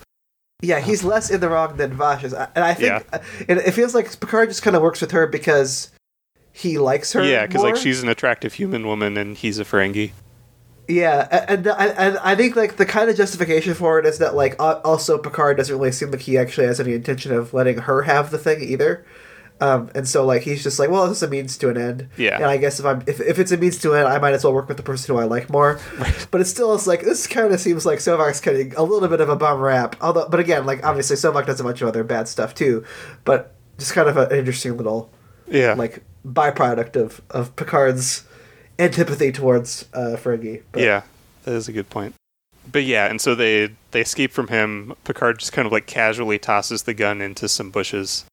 [0.62, 3.20] yeah he's less in the wrong than Vash is and I think Yeah.
[3.48, 5.90] and it feels like Picard just kind of works with her because
[6.52, 10.12] he likes her Yeah, because like she's an attractive human woman and he's a Ferengi.
[10.88, 14.34] Yeah, and, and and I think like the kind of justification for it is that
[14.34, 18.02] like also Picard doesn't really seem like he actually has any intention of letting her
[18.02, 19.04] have the thing either,
[19.60, 22.08] um, and so like he's just like, well, this is a means to an end.
[22.16, 22.36] Yeah.
[22.36, 24.32] and I guess if I'm if, if it's a means to an end, I might
[24.32, 25.78] as well work with the person who I like more.
[26.30, 29.20] But it still is like this kind of seems like Sovak's getting a little bit
[29.20, 29.96] of a bum rap.
[30.00, 32.84] Although, but again, like obviously Sovak does a bunch of other bad stuff too,
[33.24, 35.10] but just kind of an interesting little
[35.48, 38.24] Yeah, like byproduct of of Picard's
[38.78, 40.62] antipathy towards uh, Ferengi.
[40.72, 41.02] But, yeah,
[41.44, 42.14] that is a good point.
[42.70, 44.94] But yeah, and so they they escape from him.
[45.04, 48.24] Picard just kind of like casually tosses the gun into some bushes.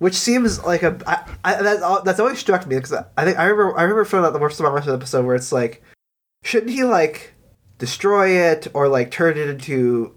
[0.00, 3.38] Which seems like a I, I, that, al- that's always struck me because I think
[3.38, 5.52] I remember I remember feeling out the worst about much of the episode where it's
[5.52, 5.82] like,
[6.42, 7.34] shouldn't he like
[7.78, 10.14] destroy it or like turn it into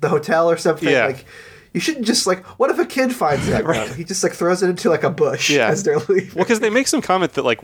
[0.00, 0.88] the hotel or something?
[0.88, 1.06] Yeah.
[1.06, 1.24] Like,
[1.72, 2.44] you shouldn't just like.
[2.58, 3.92] What if a kid finds that Right.
[3.94, 5.68] He just like throws it into like a bush Yeah.
[5.68, 6.34] as they're leaving.
[6.34, 7.60] Well, because they make some comment that like,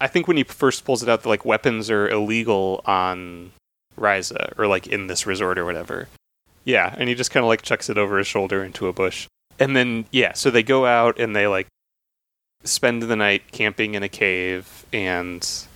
[0.00, 3.52] I think when he first pulls it out, that like weapons are illegal on
[3.98, 6.08] Risa or like in this resort or whatever.
[6.64, 9.26] Yeah, and he just kind of like chucks it over his shoulder into a bush,
[9.58, 11.66] and then yeah, so they go out and they like
[12.64, 15.66] spend the night camping in a cave, and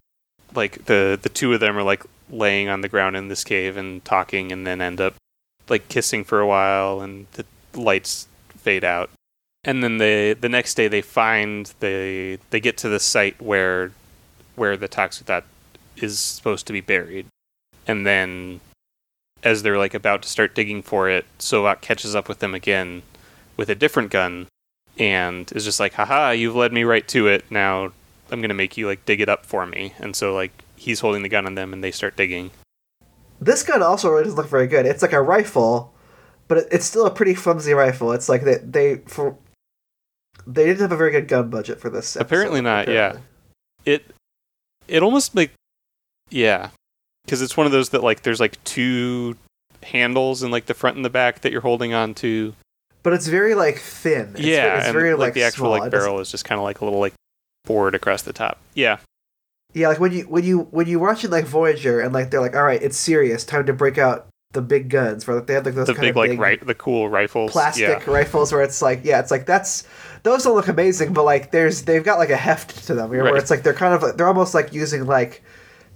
[0.55, 3.77] like the the two of them are like laying on the ground in this cave
[3.77, 5.15] and talking, and then end up
[5.69, 9.11] like kissing for a while, and the lights fade out.
[9.65, 13.93] And then the the next day they find they they get to the site where
[14.57, 15.45] where the Tox Uthat
[15.97, 17.27] is supposed to be buried,
[17.87, 18.61] and then
[19.43, 23.03] as they're like about to start digging for it, Sovak catches up with them again
[23.57, 24.47] with a different gun
[24.99, 27.45] and is just like, haha, you've led me right to it.
[27.51, 27.93] Now
[28.31, 29.95] I'm gonna make you like dig it up for me.
[29.99, 32.51] And so like he's holding the gun on them and they start digging.
[33.41, 34.87] This gun also really doesn't look very good.
[34.87, 35.93] It's like a rifle,
[36.49, 38.13] but it's still a pretty flimsy rifle.
[38.13, 39.37] It's like they they for
[40.47, 42.17] they didn't have a very good gun budget for this.
[42.17, 43.19] episode, Apparently not, yeah.
[43.85, 44.05] It
[44.89, 45.53] it almost like
[46.29, 46.71] yeah,
[47.25, 49.37] because it's one of those that like there's like two
[49.83, 52.55] handles in like the front and the back that you're holding on to.
[53.03, 54.33] But it's very like thin.
[54.35, 55.79] It's yeah, very, it's very like, the actual small.
[55.79, 57.15] like barrel is just kind of like a little like
[57.65, 58.59] board across the top.
[58.75, 58.99] Yeah,
[59.73, 62.55] Yeah, like when you when you when you watching like Voyager and like they're like,
[62.57, 65.27] all right, it's serious, time to break out the big guns.
[65.27, 67.53] Where they have like those the kind big of like big right the cool rifles.
[67.53, 68.03] plastic Yeah.
[68.13, 69.85] rifles where it's like, yeah, it's like that's
[70.23, 73.25] those don't look amazing, but like there's they've got like a heft to them, know,
[73.25, 75.43] where it's like they're kind of they're almost like using like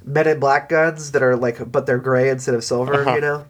[0.07, 3.15] Men in Black guns that are like but they're gray instead of silver, Uh-huh.
[3.17, 3.45] you know.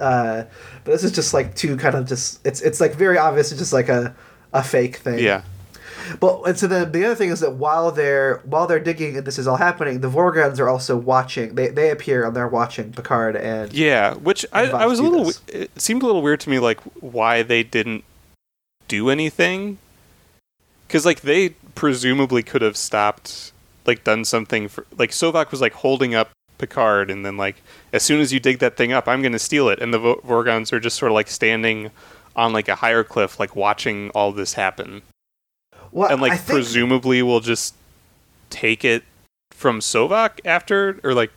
[0.00, 0.44] Uh,
[0.84, 3.60] but this is just like two kind of just it's it's like very obvious it's
[3.60, 4.14] just like a
[4.52, 5.18] a fake thing.
[5.20, 5.42] Yeah,
[6.18, 9.26] But and so then the other thing is that while they're while they're digging and
[9.26, 11.54] this is all happening, the Vorgons are also watching.
[11.54, 14.14] They they appear and they're watching Picard and yeah.
[14.14, 15.24] Which I, And I was a little.
[15.26, 15.42] this.
[15.48, 18.04] It seemed a little weird to me, like why they didn't
[18.88, 19.78] do anything.
[20.86, 23.52] Because like they presumably could have stopped,
[23.86, 27.56] like done something for like Sovak was like holding up Picard, and then like
[27.92, 29.98] as soon as you dig that thing up, I'm going to steal it, and the
[29.98, 31.90] Vo- Vorgons are just sort of like standing
[32.36, 35.02] on like a higher cliff, like watching all this happen,
[35.90, 37.74] well, and like I think, presumably will just
[38.50, 39.02] take it
[39.50, 41.32] from Sovak after, or like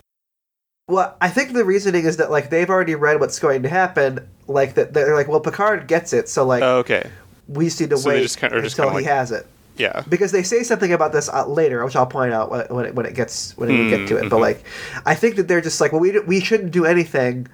[0.90, 4.28] well, I think the reasoning is that like they've already read what's going to happen.
[4.48, 7.10] Like that they're like, well, Picard gets it, so like oh, okay,
[7.48, 9.48] we just need to so wait just kinda- until he like- has it.
[9.78, 12.86] Yeah, Because they say something about this uh, later, which I'll point out when, when,
[12.86, 14.30] it, when it gets when we get to it.
[14.30, 14.42] But Mhm.
[14.42, 14.64] like,
[15.06, 17.48] I think that they're just like, well, we we shouldn't do anything.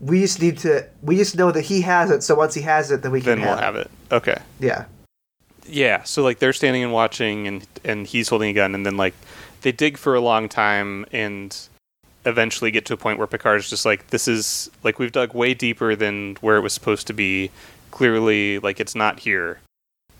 [0.00, 0.86] We just need to.
[1.02, 2.22] We just know that he has it.
[2.22, 3.90] So once he has it, then we can then we'll have it.
[4.12, 4.36] Okay.
[4.60, 4.84] Yeah.
[5.68, 8.96] Yeah, so like they're standing and watching, and and he's holding a gun, and then
[8.96, 9.14] like
[9.62, 11.56] they dig for a long time, and
[12.24, 15.54] eventually get to a point where Picard's just like, "This is like we've dug way
[15.54, 17.50] deeper than where it was supposed to be.
[17.90, 19.58] Clearly, like it's not here,"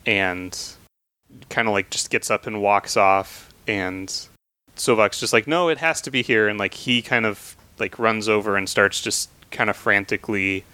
[0.05, 0.57] and
[1.51, 4.09] kind of like just gets up and walks off, and
[4.77, 7.99] Sovak's just like, "No, it has to be here," and like he kind of like
[7.99, 10.64] runs over and starts just kind of frantically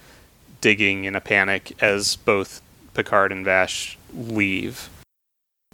[0.61, 2.61] digging in a panic as both
[2.93, 4.89] Picard and Vash leave.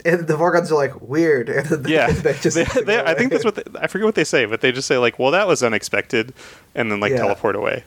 [0.06, 1.49] And the Vorgons are like weird.
[1.49, 4.06] And then they- Yeah, they just They- they- I think that's what they, I forget
[4.06, 6.34] what they say, but they just say like, "Well, that was unexpected,"
[6.75, 7.17] and then like Yeah.
[7.17, 7.84] teleport away.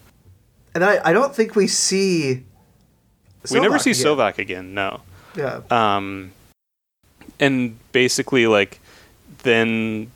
[0.75, 2.45] And I, I don't think we see.
[3.51, 4.05] we never see again.
[4.05, 4.73] Sovak again.
[4.75, 5.01] No.
[5.37, 5.61] Yeah.
[5.71, 6.33] Um,
[7.41, 8.81] and basically, like,
[9.43, 10.11] then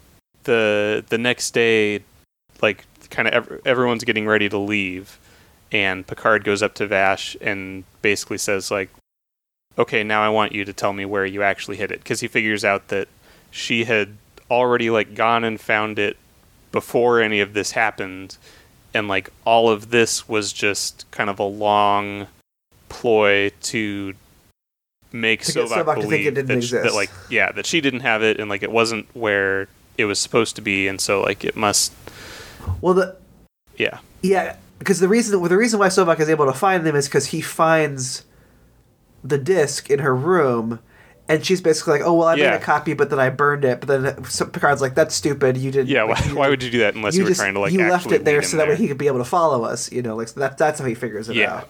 [0.45, 2.03] the the next day,
[2.63, 5.19] like, kind of ev- everyone's getting ready to leave,
[5.73, 8.91] and Picard goes up to Vash and basically says, like,
[9.79, 12.29] "Okay, now I want you to tell me where you actually hid it," because he
[12.29, 13.09] figures out that
[13.51, 14.17] she had
[14.51, 16.17] already like gone and found it
[16.73, 18.37] before any of this happened,
[18.95, 22.29] and like all of this was just kind of a long
[22.89, 24.15] ploy to
[25.13, 27.53] make To get Sovak Sovak to think believe it didn't that, sh- that like yeah
[27.53, 30.89] that she didn't have it and like it wasn't where it was supposed to be
[30.89, 31.93] and so like it must
[32.81, 33.17] Well, the
[33.77, 36.97] yeah yeah, because the reason well, the reason why Sovak is able to find them
[36.97, 38.25] is because he finds
[39.23, 40.81] the disc in her room,
[41.29, 42.51] and she's basically like, "Oh well, I Yeah.
[42.51, 45.15] made a copy, but then I burned it." But then uh, so Picard's like, "That's
[45.15, 45.57] stupid.
[45.57, 47.41] You didn't." yeah like, why, you why would you do that unless you, were just
[47.41, 49.25] trying to like you left it there so that way he could be able to
[49.25, 49.93] follow us.
[49.93, 51.69] You know, like so that that's how he figures it yeah out.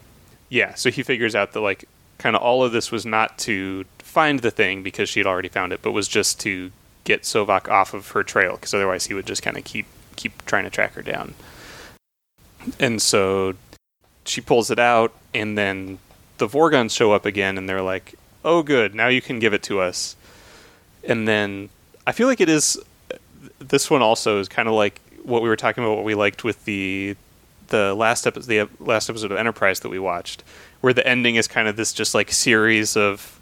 [0.49, 1.87] yeah so he figures out that like
[2.19, 5.49] kind of all of this was not to find the thing because she had already
[5.49, 6.73] found it but was just to
[7.05, 10.45] get Sovak off of her trail because otherwise he would just kind of keep keep
[10.47, 11.35] trying to track her down.
[12.81, 13.55] And so
[14.25, 15.99] she pulls it out and then
[16.39, 19.63] the Vorgons show up again and they're like oh good now you can give it
[19.65, 20.17] to us.
[21.05, 21.69] And then
[22.07, 22.79] I feel like it is
[23.59, 26.45] this one also is kind of like what we were talking about what we liked
[26.45, 27.17] with the
[27.69, 30.43] the last episode the last episode of Enterprise that we watched
[30.87, 33.41] where the ending is kind of this just like series of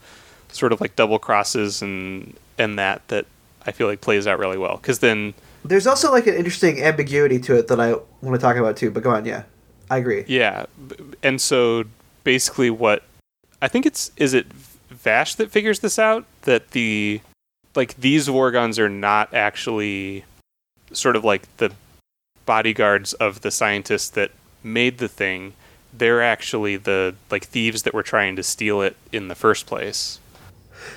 [0.51, 3.27] sort of like double crosses and and that that
[3.67, 7.39] I feel like plays out really well cuz then There's also like an interesting ambiguity
[7.41, 8.91] to it that I want to talk about too.
[8.91, 9.43] But go on, yeah,
[9.91, 10.25] I agree.
[10.27, 10.65] yeah
[11.23, 11.85] and so
[12.23, 13.03] basically what
[13.61, 14.47] I think it's is it
[14.89, 17.21] Vash that figures this out that the
[17.75, 20.25] like these Vorgons are not actually
[20.93, 21.73] sort of like the
[22.47, 24.31] bodyguards of the scientists that
[24.63, 25.53] made the thing.
[25.97, 30.19] They're actually the like thieves that were trying to steal it in the first place.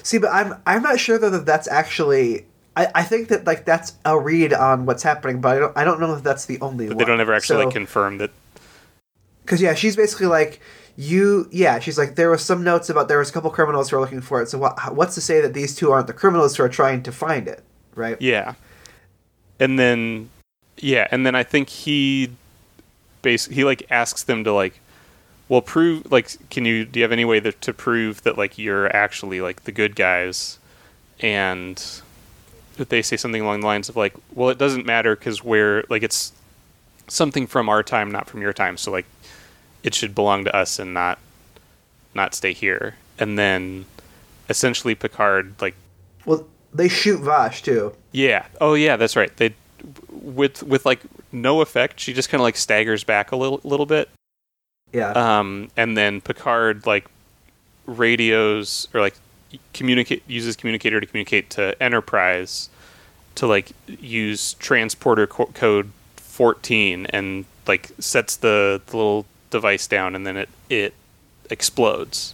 [0.03, 2.45] See, but I'm I'm not sure though that that's actually.
[2.75, 5.83] I, I think that like that's a read on what's happening, but I don't I
[5.83, 6.97] don't know if that's the only But one.
[6.99, 8.31] they don't ever actually So- like confirm that
[9.43, 10.59] Because yeah, she's basically like
[10.95, 11.47] you.
[11.51, 14.01] Yeah, she's like there was some notes about there was a couple criminals who are
[14.01, 14.49] looking for it.
[14.49, 17.11] So what, what's to say that these two aren't the criminals who are trying to
[17.11, 17.63] find it,
[17.95, 18.17] right?
[18.21, 18.55] Yeah.
[19.59, 20.29] And then
[20.77, 22.31] yeah, and then I think he
[23.23, 24.79] basically he like asks them to like
[25.49, 28.57] well prove like can you do you have any way that, to prove that like
[28.57, 30.59] you're actually like the good guys
[31.19, 32.01] and
[32.77, 35.83] that they say something along the lines of like well it doesn't matter cuz we're
[35.89, 36.31] like it's
[37.07, 39.05] something from our time not from your time so like
[39.83, 41.17] it should belong to us and not
[42.13, 43.85] not stay here and then
[44.49, 45.75] essentially Picard like
[46.25, 47.95] Well, they shoot Vash too.
[48.11, 48.45] yeah.
[48.61, 49.35] Oh yeah, that's right.
[49.37, 49.53] They
[50.11, 51.99] with with like no effect.
[51.99, 54.09] She just kind of like staggers back a little little bit.
[54.93, 55.11] Yeah.
[55.11, 57.05] Um, and then Picard like
[57.85, 59.15] radios or like
[59.73, 62.69] communicate uses communicator to communicate to Enterprise
[63.35, 70.15] to like use transporter co- code 14 and like sets the, the little device down
[70.15, 70.93] and then it it
[71.49, 72.33] explodes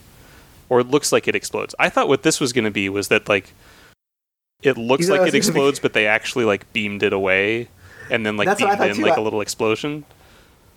[0.70, 1.76] or it looks like it explodes.
[1.78, 3.52] I thought what this was going to be was that like
[4.64, 7.12] it looks You know, like it gonna be- explodes, but they actually like beamed it
[7.14, 7.68] away,
[8.10, 10.06] and then like That's beamed in like a little explosion.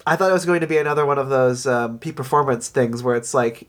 [0.07, 3.03] I thought it was going to be another one of those um, peak performance things
[3.03, 3.69] where it's like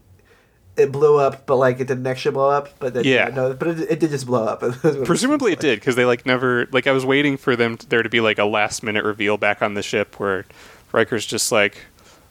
[0.75, 2.69] it blew up, but like it didn't actually blow up.
[2.79, 3.29] But then, Yeah.
[3.29, 4.61] no, but it, it did just blow up.
[4.83, 5.59] It Presumably it like.
[5.61, 8.37] did because they like never like I was waiting for them there to be like
[8.37, 10.45] a last minute reveal back on the ship where
[10.91, 11.79] Riker's just like,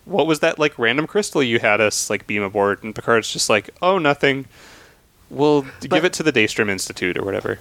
[0.04, 3.50] "What was that like random crystal you had us like beam aboard?" And Picard's just
[3.50, 4.46] like, "Oh, nothing.
[5.28, 7.58] We'll give it to the Daystrom Institute or whatever."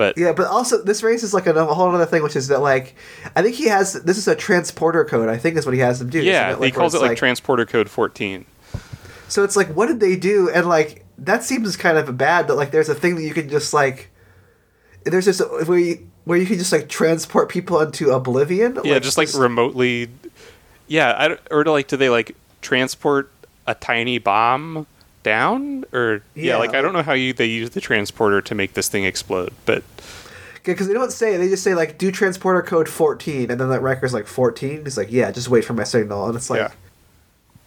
[0.00, 2.62] But Yeah, but also this race is like a, whole other thing, which is that
[2.62, 2.94] like
[3.36, 5.28] I think he has this is a transporter code.
[5.28, 6.22] I think is what he has them do.
[6.22, 6.64] yeah, it?
[6.64, 8.46] he calls it like, transporter code 14.
[9.28, 10.48] So it's like, what did they do?
[10.48, 12.48] And like that seems kind of bad.
[12.48, 14.10] That like there's a thing that you can just like
[15.04, 18.78] there's just where you where you can just like transport people into oblivion.
[18.82, 20.08] Yeah, just like this- remotely.
[20.88, 23.30] Yeah, I, or to like, do they like transport
[23.66, 24.86] a tiny bomb
[25.22, 28.54] down, or yeah, Yeah, like I don't know how you they use the transporter to
[28.54, 29.82] make this thing explode, but
[30.64, 33.82] because they don't say they just say like do transporter code fourteen, and then that
[33.82, 34.84] Riker's like fourteen.
[34.84, 36.70] He's like, yeah, just wait for my signal, and it's like,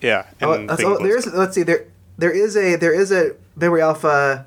[0.01, 0.47] yeah, yeah.
[0.47, 1.33] oh, that's- oh, there's up.
[1.33, 1.85] let's see there
[2.17, 4.45] there is a there is a memory alpha.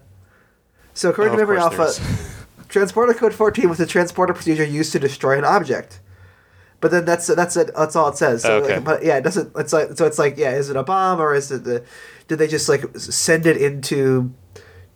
[0.95, 1.91] So according Oh, to memory alpha,
[2.69, 6.01] transporter code fourteen was a transporter procedure used to destroy an object.
[6.81, 7.71] But then that's that's it.
[7.75, 8.43] That's all it says.
[8.43, 8.75] So Okay.
[8.77, 9.51] like, but yeah, it doesn't.
[9.57, 10.07] It's like so.
[10.07, 10.53] It's like yeah.
[10.53, 11.83] Is it a bomb or is it the?
[12.29, 14.33] Did they just like send it into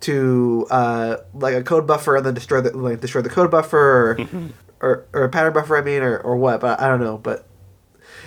[0.01, 4.11] to uh, like a code buffer and then destroy the like destroy the code buffer
[4.11, 4.47] or, Mm-hmm.
[4.81, 5.77] or or a pattern buffer?
[5.77, 6.61] I mean, or or what?
[6.61, 7.19] But I don't know.
[7.19, 7.47] But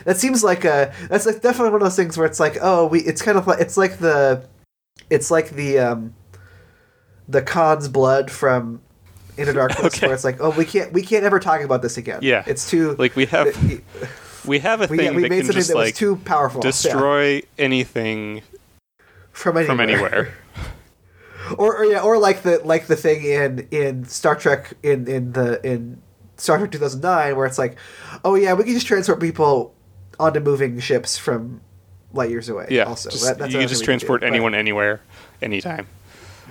[0.05, 2.87] that seems like a that's like definitely one of those things where it's like oh
[2.87, 4.45] we it's kind of like it's like the
[5.09, 6.13] it's like the um
[7.27, 8.81] the Khan's blood from
[9.37, 10.07] Into Darkness Okay.
[10.07, 12.19] where it's like oh we can't we can't ever talk about this again.
[12.21, 12.43] Yeah.
[12.45, 13.81] it's too Like we have we,
[14.45, 16.17] we have a we, thing we that made can something just that was like too
[16.17, 16.59] powerful.
[16.63, 18.41] yeah, destroy anything
[19.34, 19.76] from anywhere.
[19.76, 20.34] from anywhere.
[21.58, 25.34] or, or yeah, or like the like the thing in in Star Trek in in
[25.34, 26.02] the in
[26.38, 27.76] Star Trek two thousand nine where it's like,
[28.24, 29.74] oh yeah, we can just transport people
[30.19, 31.60] onto moving ships from
[32.13, 32.67] light years away.
[32.69, 35.02] Yeah, also just, That- that's you can just transport do, anyone, anywhere,
[35.41, 35.88] anytime.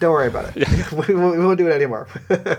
[0.01, 0.92] Don't worry about it.
[1.09, 2.09] we, won't, we won't do it anymore.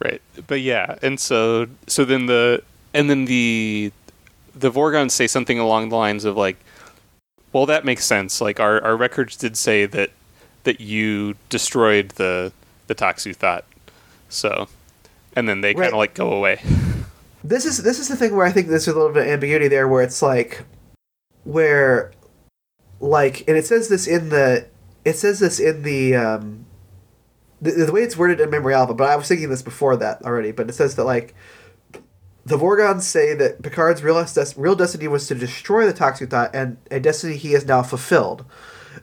[0.00, 0.22] Right.
[0.46, 2.62] But yeah, and so so then the
[2.94, 3.92] and then the
[4.54, 6.56] the Vorgons say something along the lines of like,
[7.52, 8.40] well, that makes sense.
[8.40, 10.10] Like our our records did say that
[10.64, 12.52] that you destroyed the
[12.86, 13.62] the Tox Uthat.
[14.28, 14.68] So,
[15.34, 16.60] and then they kind of like go away.
[17.44, 19.68] this is this is the thing where I think there's a little bit of ambiguity
[19.68, 20.64] there, where it's like,
[21.44, 22.12] where,
[23.00, 24.66] like, and it says this in the,
[25.04, 26.66] it says this in the, um,
[27.60, 30.22] the, the way it's worded in Memory Alpha, but I was thinking this before that
[30.22, 30.52] already.
[30.52, 31.34] But it says that like,
[32.48, 36.50] the Vorgons say that Picard's real, des- real destiny was to destroy the Tox Uthat,
[36.54, 38.44] and a destiny he has now fulfilled.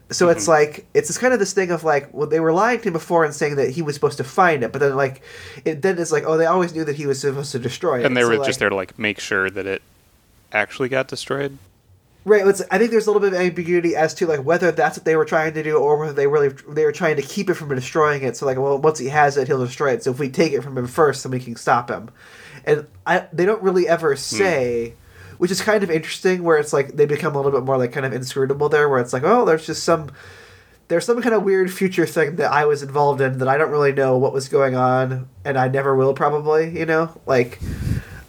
[0.10, 0.52] So it's mm-hmm.
[0.52, 2.94] like it's this kind of this thing of like well they were lying to him
[2.94, 5.22] before and saying that he was supposed to find it, but then like
[5.64, 8.06] it then it's like oh they always knew that he was supposed to destroy it.
[8.06, 9.82] And they So, were like- just there to like make sure that it
[10.52, 11.58] actually got destroyed.
[12.24, 12.46] Right.
[12.46, 15.06] It's, I think there's a little bit of ambiguity as to like whether that's what
[15.06, 17.54] they were trying to do or whether they really they were trying to keep it
[17.54, 18.36] from destroying it.
[18.36, 20.04] So like, well, once he has it, he'll destroy it.
[20.04, 22.10] So if we take it from him first, then we can stop him.
[22.66, 24.20] And I they don't really ever hmm.
[24.20, 24.94] say,
[25.38, 26.44] which is kind of interesting.
[26.44, 28.90] Where it's like they become a little bit more like kind of inscrutable there.
[28.90, 30.12] Where it's like, oh, there's just some
[30.88, 33.72] there's some kind of weird future thing that I was involved in that I don't
[33.72, 36.78] really know what was going on, and I never will probably.
[36.78, 37.60] You know, like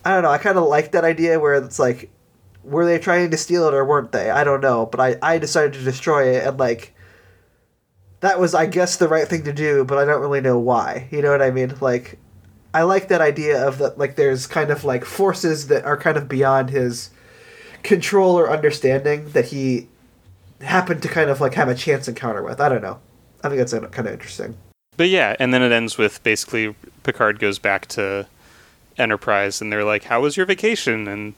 [0.05, 0.31] I don't know.
[0.31, 2.11] I kind of like that idea where it's like
[2.67, 4.31] were they trying to steal it or weren't they?
[4.31, 6.95] I don't know, but I, I decided to destroy it and like
[8.21, 11.09] that was I guess the right thing to do, but I don't really know why.
[11.11, 11.75] You know what I mean?
[11.81, 12.19] Like
[12.77, 16.19] I like that idea of that like there's kind of like forces that are kind
[16.19, 17.09] of beyond his
[17.83, 19.89] control or understanding that he
[20.61, 22.61] happened to kind of like have a chance encounter with.
[22.61, 22.99] I don't know.
[23.43, 24.59] I think that's kind of interesting.
[24.99, 28.27] But yeah, and then it ends with basically Picard goes back to
[28.99, 31.33] Enterprise and they're like, "How was your vacation?" and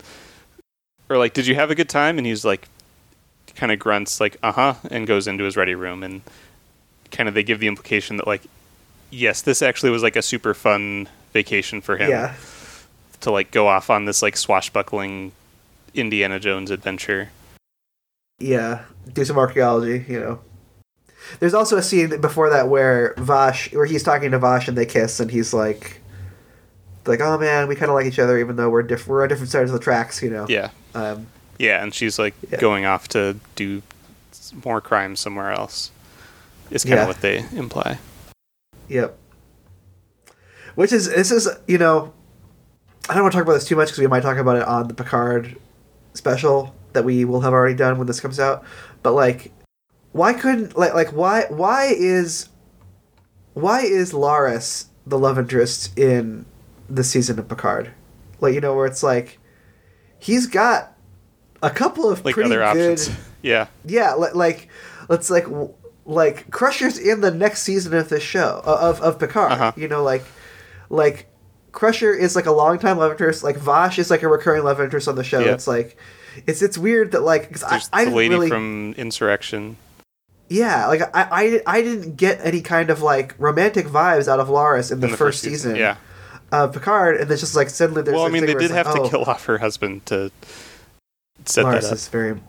[1.09, 2.67] or like, "Did you have a good time?" and he's like
[3.55, 6.21] kind of grunts like, "Uh-huh," and goes into his ready room and
[7.13, 8.43] kind of they give the implication that like
[9.11, 12.35] yes, this actually was like a super fun vacation for him Yeah.
[13.21, 15.33] to like go off on this like swashbuckling
[15.95, 17.31] Indiana Jones adventure.
[18.39, 18.85] Yeah.
[19.13, 20.41] Do some archaeology, you know.
[21.41, 24.87] There's also a scene before that where Vash, where he's talking to Vash and they
[24.87, 26.01] kiss, and he's like,
[27.07, 29.29] like, oh man, we kind of like each other, even though we're diff- we're on
[29.29, 30.47] different sides of the tracks, you know.
[30.49, 30.71] Yeah.
[30.95, 31.27] Um,
[31.59, 32.59] Yeah, and she's like Yeah.
[32.61, 33.83] going off to do
[34.65, 35.91] more crimes somewhere else.
[36.71, 37.07] Is kind of Yeah.
[37.07, 37.99] what they imply.
[38.89, 39.19] Yep.
[40.79, 42.15] Which is this is you know,
[43.09, 44.63] I don't want to talk about this too much because we might talk about it
[44.63, 45.57] on the Picard
[46.15, 48.65] special that we will have already done when this comes out.
[49.03, 49.51] But like,
[50.13, 52.49] why couldn't like like why why is
[53.55, 56.47] why is Laris the love interest in
[56.89, 57.91] the season of Picard?
[58.41, 59.41] Like you know where it's like
[60.21, 60.97] he's got
[61.61, 63.11] a couple of Like pretty other good options.
[63.43, 63.67] yeah.
[63.85, 64.69] yeah, li- like
[65.09, 65.47] let's like
[66.05, 69.51] like Crusher's in the next season of this show of of Picard.
[69.51, 69.73] Uh-huh.
[69.75, 70.23] You know, like
[70.91, 71.27] like
[71.73, 73.45] Crusher is like a long time love interest.
[73.45, 75.41] Like Vash is like a recurring love interest on the show.
[75.41, 75.53] Yeah.
[75.53, 75.97] It's like
[76.47, 79.77] it's it's weird that like 'cause I There's I the lady really from Insurrection.
[80.49, 84.49] yeah like I, I I didn't get any kind of like romantic vibes out of
[84.49, 85.97] Laris in the, in the first, season, Yeah.
[86.53, 88.87] of Picard, and it's just like suddenly there's Well, I mean, they did it's like,
[88.87, 90.31] have to oh, kill off her husband to
[91.45, 91.93] set that up.
[91.93, 92.41] is very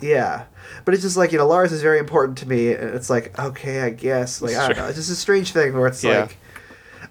[0.00, 0.44] yeah
[0.84, 3.36] but it's just like you know Lars is very important to me and it's like
[3.38, 6.22] okay i guess like i don't know it's just a strange thing where it's Yeah.
[6.22, 6.36] like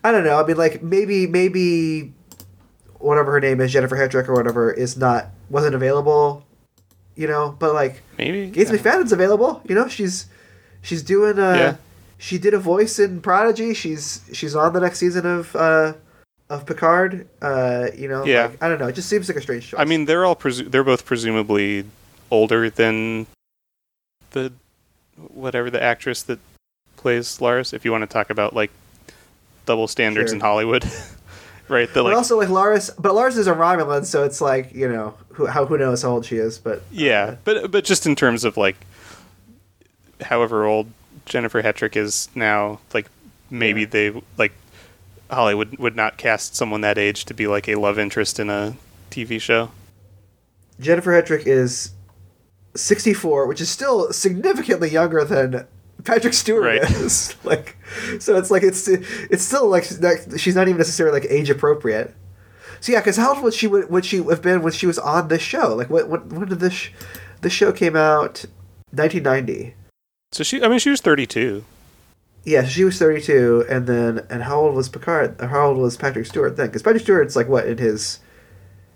[0.03, 2.11] i don't know i mean like maybe maybe
[2.99, 6.45] whatever her name is jennifer hetrick or whatever is not wasn't available
[7.15, 8.49] you know but like Maybe.
[8.49, 10.25] gates mcfadden's available you know she's
[10.81, 11.75] she's doing uh Yeah.
[12.17, 15.93] she did a voice in prodigy she's she's on the next season of uh
[16.49, 18.47] of picard uh you know Yeah.
[18.47, 20.35] like, i don't know it just seems like a strange choice I mean, they're all
[20.35, 21.85] presu- they're both presumably
[22.29, 23.27] older than
[24.31, 24.51] the
[25.33, 26.39] whatever the actress that
[26.95, 27.73] plays Lars.
[27.73, 28.71] If you want to talk about like
[29.65, 30.35] double standards Sure.
[30.35, 30.83] in Hollywood,
[31.67, 31.87] right?
[31.87, 34.87] That But like also like Lars, but Lars is a Romulan, so it's like you
[34.87, 38.05] know who how who knows how old she is, but yeah, uh, but but just
[38.05, 38.75] in terms of like
[40.21, 40.87] however old
[41.25, 43.07] Jennifer Hetrick is now, like
[43.49, 43.87] maybe Yeah.
[43.87, 44.51] they like
[45.29, 48.75] Hollywood would not cast someone that age to be like a love interest in a
[49.09, 49.71] TV show.
[50.79, 51.91] Jennifer Hetrick is
[52.75, 55.65] sixty four, which is still significantly younger than
[56.03, 56.81] Patrick Stewart Right.
[56.81, 57.35] is.
[57.43, 57.77] like,
[58.19, 62.13] so it's like it's it's still like she's not, even necessarily like age appropriate.
[62.79, 64.97] So yeah, because how old would she would, would she have been when she was
[64.97, 65.75] on this show?
[65.75, 66.89] Like, what when, when did this sh-
[67.41, 68.45] this show came out?
[68.91, 69.75] Nineteen ninety.
[70.31, 71.63] So she, I mean, she was thirty-two.
[72.43, 75.39] Yeah, she was thirty two, and then and how old was Picard?
[75.39, 76.67] Or how old was Patrick Stewart then?
[76.67, 78.19] Because Patrick Stewart's like what in his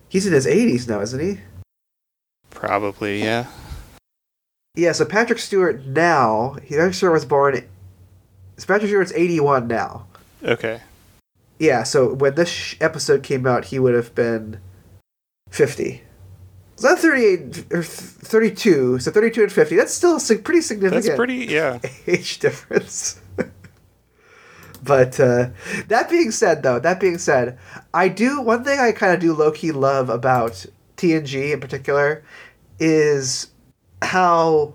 [0.10, 1.42] he's in his eighties now, isn't he?
[2.50, 3.46] Probably, yeah.
[4.76, 7.64] Yeah, so Patrick Stewart now, he Patrick Stewart was born.
[8.58, 10.08] So Patrick Stewart's eighty one now.
[10.44, 10.82] Okay.
[11.58, 14.60] Yeah, so when this sh- episode came out, he would have been
[15.50, 16.04] fifty.
[16.76, 19.00] So that's thirty eight or thirty two.
[19.00, 19.78] So thirty two and fifty.
[19.78, 21.06] That's still a pretty significant.
[21.06, 21.80] That's pretty, yeah.
[22.08, 23.22] age difference.
[24.84, 25.50] but uh,
[25.88, 27.58] that being said, though, that being said,
[27.94, 30.66] I do one thing I kind of do low key love about
[30.98, 32.24] TNG in particular
[32.78, 33.52] is
[34.06, 34.74] how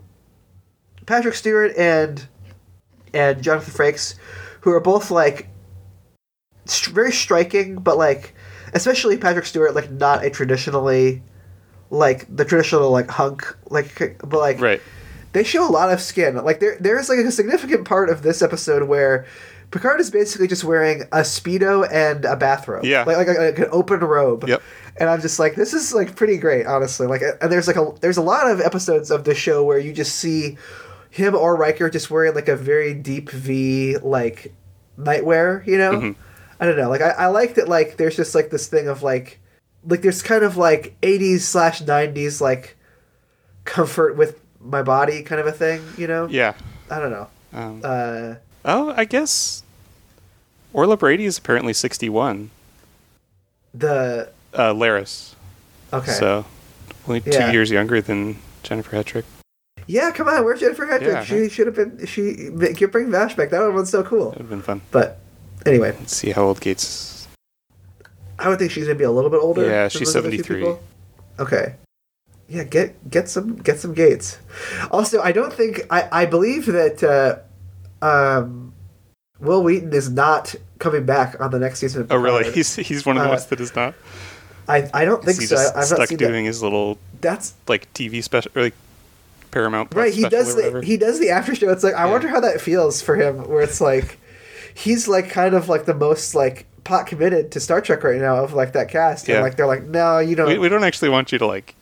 [1.07, 2.27] Patrick Stewart and
[3.13, 4.15] and Jonathan Frakes,
[4.61, 5.49] who are both like
[6.91, 8.35] very striking, but like
[8.75, 11.23] especially Patrick Stewart, like not a traditionally
[11.91, 14.81] like the traditional like hunk like but like Right.
[15.33, 16.37] they show a lot of skin.
[16.37, 19.27] Like there, there's like a significant part of this episode where
[19.71, 22.85] Picard is basically just wearing a speedo and a bathrobe.
[22.85, 23.05] Yeah.
[23.05, 24.49] like like, like an open robe.
[24.49, 24.63] Yep.
[24.97, 27.07] And I'm just like, this is like pretty great, honestly.
[27.07, 29.93] Like, and there's like a there's a lot of episodes of the show where you
[29.93, 30.59] just see
[31.11, 34.53] him or Riker just wearing like a very deep V like
[34.99, 35.65] nightwear.
[35.67, 36.17] You know, Mhm.
[36.59, 36.89] I don't know.
[36.91, 37.69] Like I, I like that.
[37.69, 39.39] Like there's just like this thing of like
[39.87, 42.77] like there's kind of like 80s slash 90s like
[43.65, 45.81] comfort with my body kind of a thing.
[45.97, 46.27] You know.
[46.29, 46.55] Yeah.
[46.91, 47.29] I don't know.
[47.53, 48.35] Um, Uh,
[48.65, 49.63] oh, I guess
[50.73, 52.51] Orla Brady is apparently 61.
[53.75, 55.35] the Uh, Laris.
[55.93, 56.11] okay.
[56.13, 56.45] So
[57.07, 57.53] only two Yeah.
[57.53, 59.25] years younger than Jennifer Hetrick.
[59.87, 60.45] yeah, come on.
[60.45, 61.03] Where's Jennifer Hetrick?
[61.13, 61.53] Yeah, she right.
[61.53, 62.05] should have been.
[62.07, 63.51] She get bring Vash back.
[63.51, 64.31] That one was so cool.
[64.31, 64.81] That would have been fun.
[64.91, 65.19] But
[65.67, 67.29] anyway, Let's see how old Gates is.
[68.39, 69.67] I would think she's gonna be a little bit older.
[69.67, 70.75] Yeah, she's two 73.
[71.39, 71.75] Okay.
[72.49, 74.39] yeah, get get some get some Gates.
[74.91, 77.39] Also, I don't think I I believe that uh,
[78.03, 78.73] um,
[79.41, 82.03] Wil Wheaton is not coming back on the next season.
[82.03, 82.39] Of Oh, really?
[82.41, 82.55] Picard.
[82.57, 83.95] He's he's one of the Uh, ones that is not.
[84.69, 85.57] I I don't think so.
[85.57, 86.49] just I've stuck not seen doing that.
[86.49, 88.75] his little That's like TV special or like
[89.51, 90.13] Paramount right.
[90.15, 91.71] He does the he does the after show.
[91.71, 92.13] It's like I Yeah.
[92.13, 93.49] wonder how that feels for him.
[93.49, 94.19] Where it's like
[94.75, 98.37] he's like kind of like the most like pot committed to Star Trek right now
[98.45, 99.29] of like that cast.
[99.29, 99.43] And Yeah.
[99.43, 100.49] like they're like, no, you don't.
[100.49, 101.75] we, we don't actually want you to like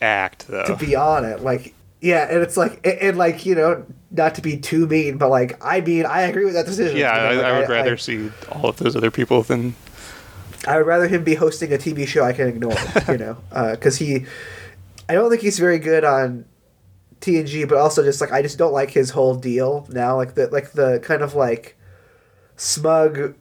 [0.00, 0.64] act though.
[0.64, 1.40] to be on it.
[1.40, 3.86] Like, yeah, and it's like, and, and, like you know,
[4.16, 6.96] not to be too mean, but like, I mean, I agree with that decision.
[6.96, 9.74] yeah, I, like, I would rather I, see all of those other people than
[10.66, 12.76] I would rather him be hosting a TV show I can ignore.
[13.08, 13.36] you know,
[13.72, 14.24] because he,
[15.08, 16.44] I don't think he's very good on
[17.20, 20.16] TNG, but also just like I just don't like his whole deal now.
[20.16, 21.76] Like the like the kind of like
[22.56, 23.34] smug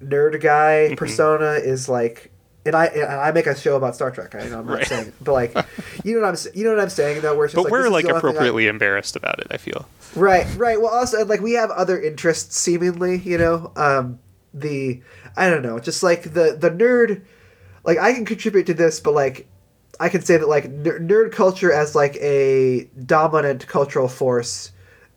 [0.00, 0.94] nerd guy Mm-hmm.
[0.94, 2.30] persona is like.
[2.66, 4.34] And I and I make a show about Star Trek.
[4.34, 4.86] I know I'm not Right.
[4.86, 5.54] saying, but like,
[6.04, 7.36] you know what I'm you know what I'm saying though.
[7.36, 9.46] Where just but like, we're like thing I- appropriately embarrassed about it.
[9.50, 9.88] I feel.
[10.16, 10.80] Right, right.
[10.80, 13.18] Well, also like we have other interests, seemingly.
[13.18, 14.18] You know, um,
[14.52, 15.00] the
[15.36, 17.22] I don't know, just like the the nerd.
[17.84, 19.46] Like I can contribute to this, but like
[20.00, 24.72] I can say that like ner- nerd culture as like a dominant cultural force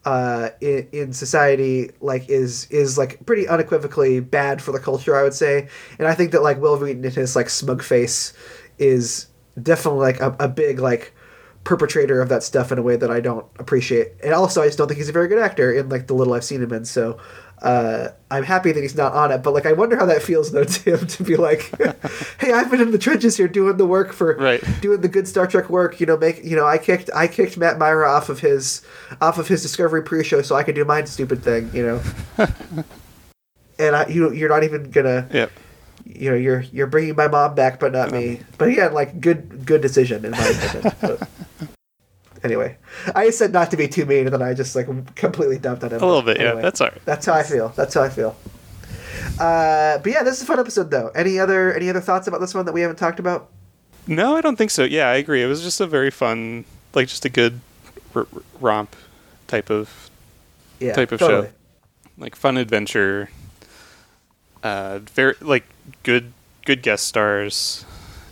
[0.05, 5.23] uh, in, in society like is is like pretty unequivocally bad for the culture i
[5.23, 5.67] would say.
[5.99, 8.33] And i think that like wil wheaton in his like smug face
[8.77, 9.27] is
[9.61, 11.13] definitely like a, a big like
[11.63, 14.13] perpetrator of that stuff in a way that i don't appreciate.
[14.23, 16.33] And also i just don't think he's a very good actor in like the little
[16.33, 16.85] i've seen him in.
[16.85, 17.19] So
[17.61, 20.51] uh, i'm happy that he's not on it but like i wonder how that feels
[20.51, 21.71] though to him to be like
[22.39, 24.63] hey i've been in the trenches here doing the work for Right.
[24.81, 25.99] doing the good Star Trek work.
[25.99, 28.81] You know, make you know, I kicked I kicked Matt Mira off of his
[29.21, 31.69] off of his Discovery pre-show so I could do my stupid thing.
[31.73, 32.01] You know,
[33.79, 35.51] and I you you're not even gonna Yep.
[36.05, 38.41] you know you're you're bringing my mom back but not me.
[38.57, 40.93] But again, like good good decision in my opinion.
[41.01, 41.29] But
[42.43, 42.77] anyway,
[43.15, 45.91] I said not to be too mean, and then I just like completely dumped on
[45.91, 46.01] him.
[46.01, 46.37] A little bit.
[46.39, 46.61] Yeah, Anyway.
[46.61, 47.01] that's all right.
[47.05, 47.69] That's how I feel.
[47.69, 48.35] That's how I feel.
[49.39, 51.09] Uh, but yeah, this is a fun episode though.
[51.09, 53.49] Any other any other thoughts about this one that we haven't talked about?
[54.07, 54.83] No, I don't think so.
[54.83, 55.43] Yeah, I agree.
[55.43, 57.59] It was just a very fun, like just a good
[58.15, 58.95] r- r- romp
[59.47, 60.09] type of
[60.79, 61.47] Yeah, type of totally.
[61.47, 61.53] show.
[62.17, 63.29] like fun adventure.
[64.63, 65.65] Uh, very like
[66.03, 66.33] good
[66.65, 67.85] good guest stars.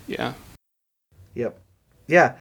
[0.08, 0.34] Yeah.
[1.36, 1.60] Yep.
[2.08, 2.36] Yeah,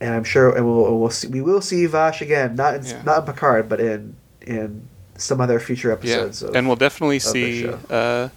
[0.00, 3.02] and I'm sure, and we'll we'll see, we will see Vash again, not in, Yeah.
[3.04, 5.94] not in Picard, but in in some other future Yeah.
[5.94, 6.42] episodes.
[6.42, 8.28] Of And we'll definitely see uh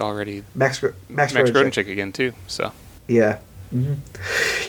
[0.00, 1.90] already Max Max, Max Grodénchik.
[1.90, 2.32] Again too.
[2.46, 2.72] So
[3.08, 3.38] Yeah.
[3.70, 3.94] hmm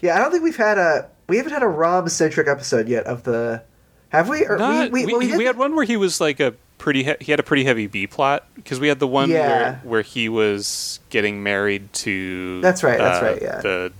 [0.01, 3.05] Yeah, I don't think we've had a we haven't had a Rom centric episode yet
[3.05, 3.61] of the.
[4.09, 4.45] Have we?
[4.45, 6.53] Or Not, we, we, we, well, we we, had one where he was like a
[6.77, 9.47] pretty he, he had a pretty heavy B plot because we had the one Yeah.
[9.47, 13.61] where where he was getting married to That's right, that's uh, right, yeah.
[13.61, 13.93] the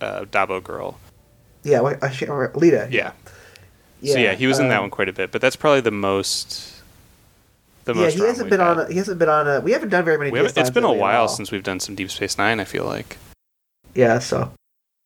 [0.00, 0.98] uh, Dabo girl
[1.64, 2.30] Yeah, what, I can't.
[2.56, 2.88] Leeta.
[2.90, 3.12] yeah.
[4.00, 4.12] yeah.
[4.14, 5.90] so yeah he was in that um, one quite a bit but that's probably the
[5.90, 6.74] most
[7.84, 8.68] the Yeah, most he hasn't been had.
[8.68, 8.78] on.
[8.80, 9.48] A, he hasn't been on.
[9.48, 10.30] A, we haven't done very many.
[10.30, 12.64] We haven't, DS9s it's been a while since we've done some Deep Space Nine I
[12.64, 13.16] feel like
[13.94, 14.52] Yeah, so.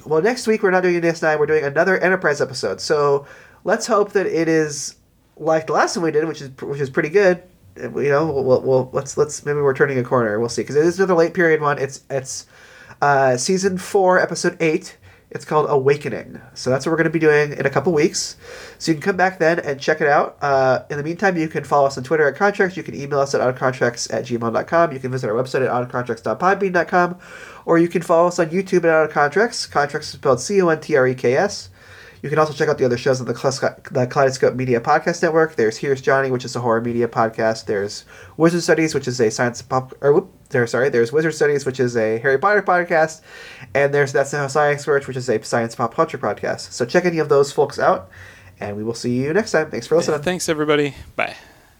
[0.04, 2.80] Well, next week we're not doing a DS9, we're doing another Enterprise episode.
[2.80, 3.24] So
[3.62, 4.96] let's hope that it is
[5.36, 7.40] like the last one we did, which is which is pretty good.
[7.76, 10.38] You know, we'll, we'll, we'll let's let's maybe we're turning a corner.
[10.40, 11.78] We'll see because it is another late period one.
[11.78, 12.46] It's it's
[13.02, 14.96] uh, season four, episode eight.
[15.30, 16.40] It's called Awakening.
[16.52, 18.36] So that's what we're going to be doing in a couple weeks.
[18.78, 20.36] So you can come back then and check it out.
[20.42, 22.76] Uh, in the meantime, you can follow us on Twitter at Contreks.
[22.76, 24.92] You can email us at outofcontreks at gmail.com.
[24.92, 27.18] You can visit our website at outofcontreks.podbean.com.
[27.64, 30.00] Or you can follow us on YouTube at of Contreks.
[30.00, 31.70] Is spelled C O N T R E K S.
[32.22, 35.56] You can also check out the other shows on the Kaleidoscope Media Podcast Network.
[35.56, 37.64] There's Here's Johnny, which is a horror media podcast.
[37.64, 38.04] There's
[38.36, 39.92] Wizard Studies, which is a science pop.
[40.00, 40.88] Or whoop, there, sorry.
[40.88, 43.20] There's Wizard Studies, which is a Harry Potter podcast,
[43.74, 46.72] and there's That's How Science Works, which is a science pop culture podcast.
[46.72, 48.10] So check any of those folks out,
[48.60, 49.70] and we will see you next time.
[49.70, 50.20] Thanks for listening.
[50.22, 51.36] thanks everybody bye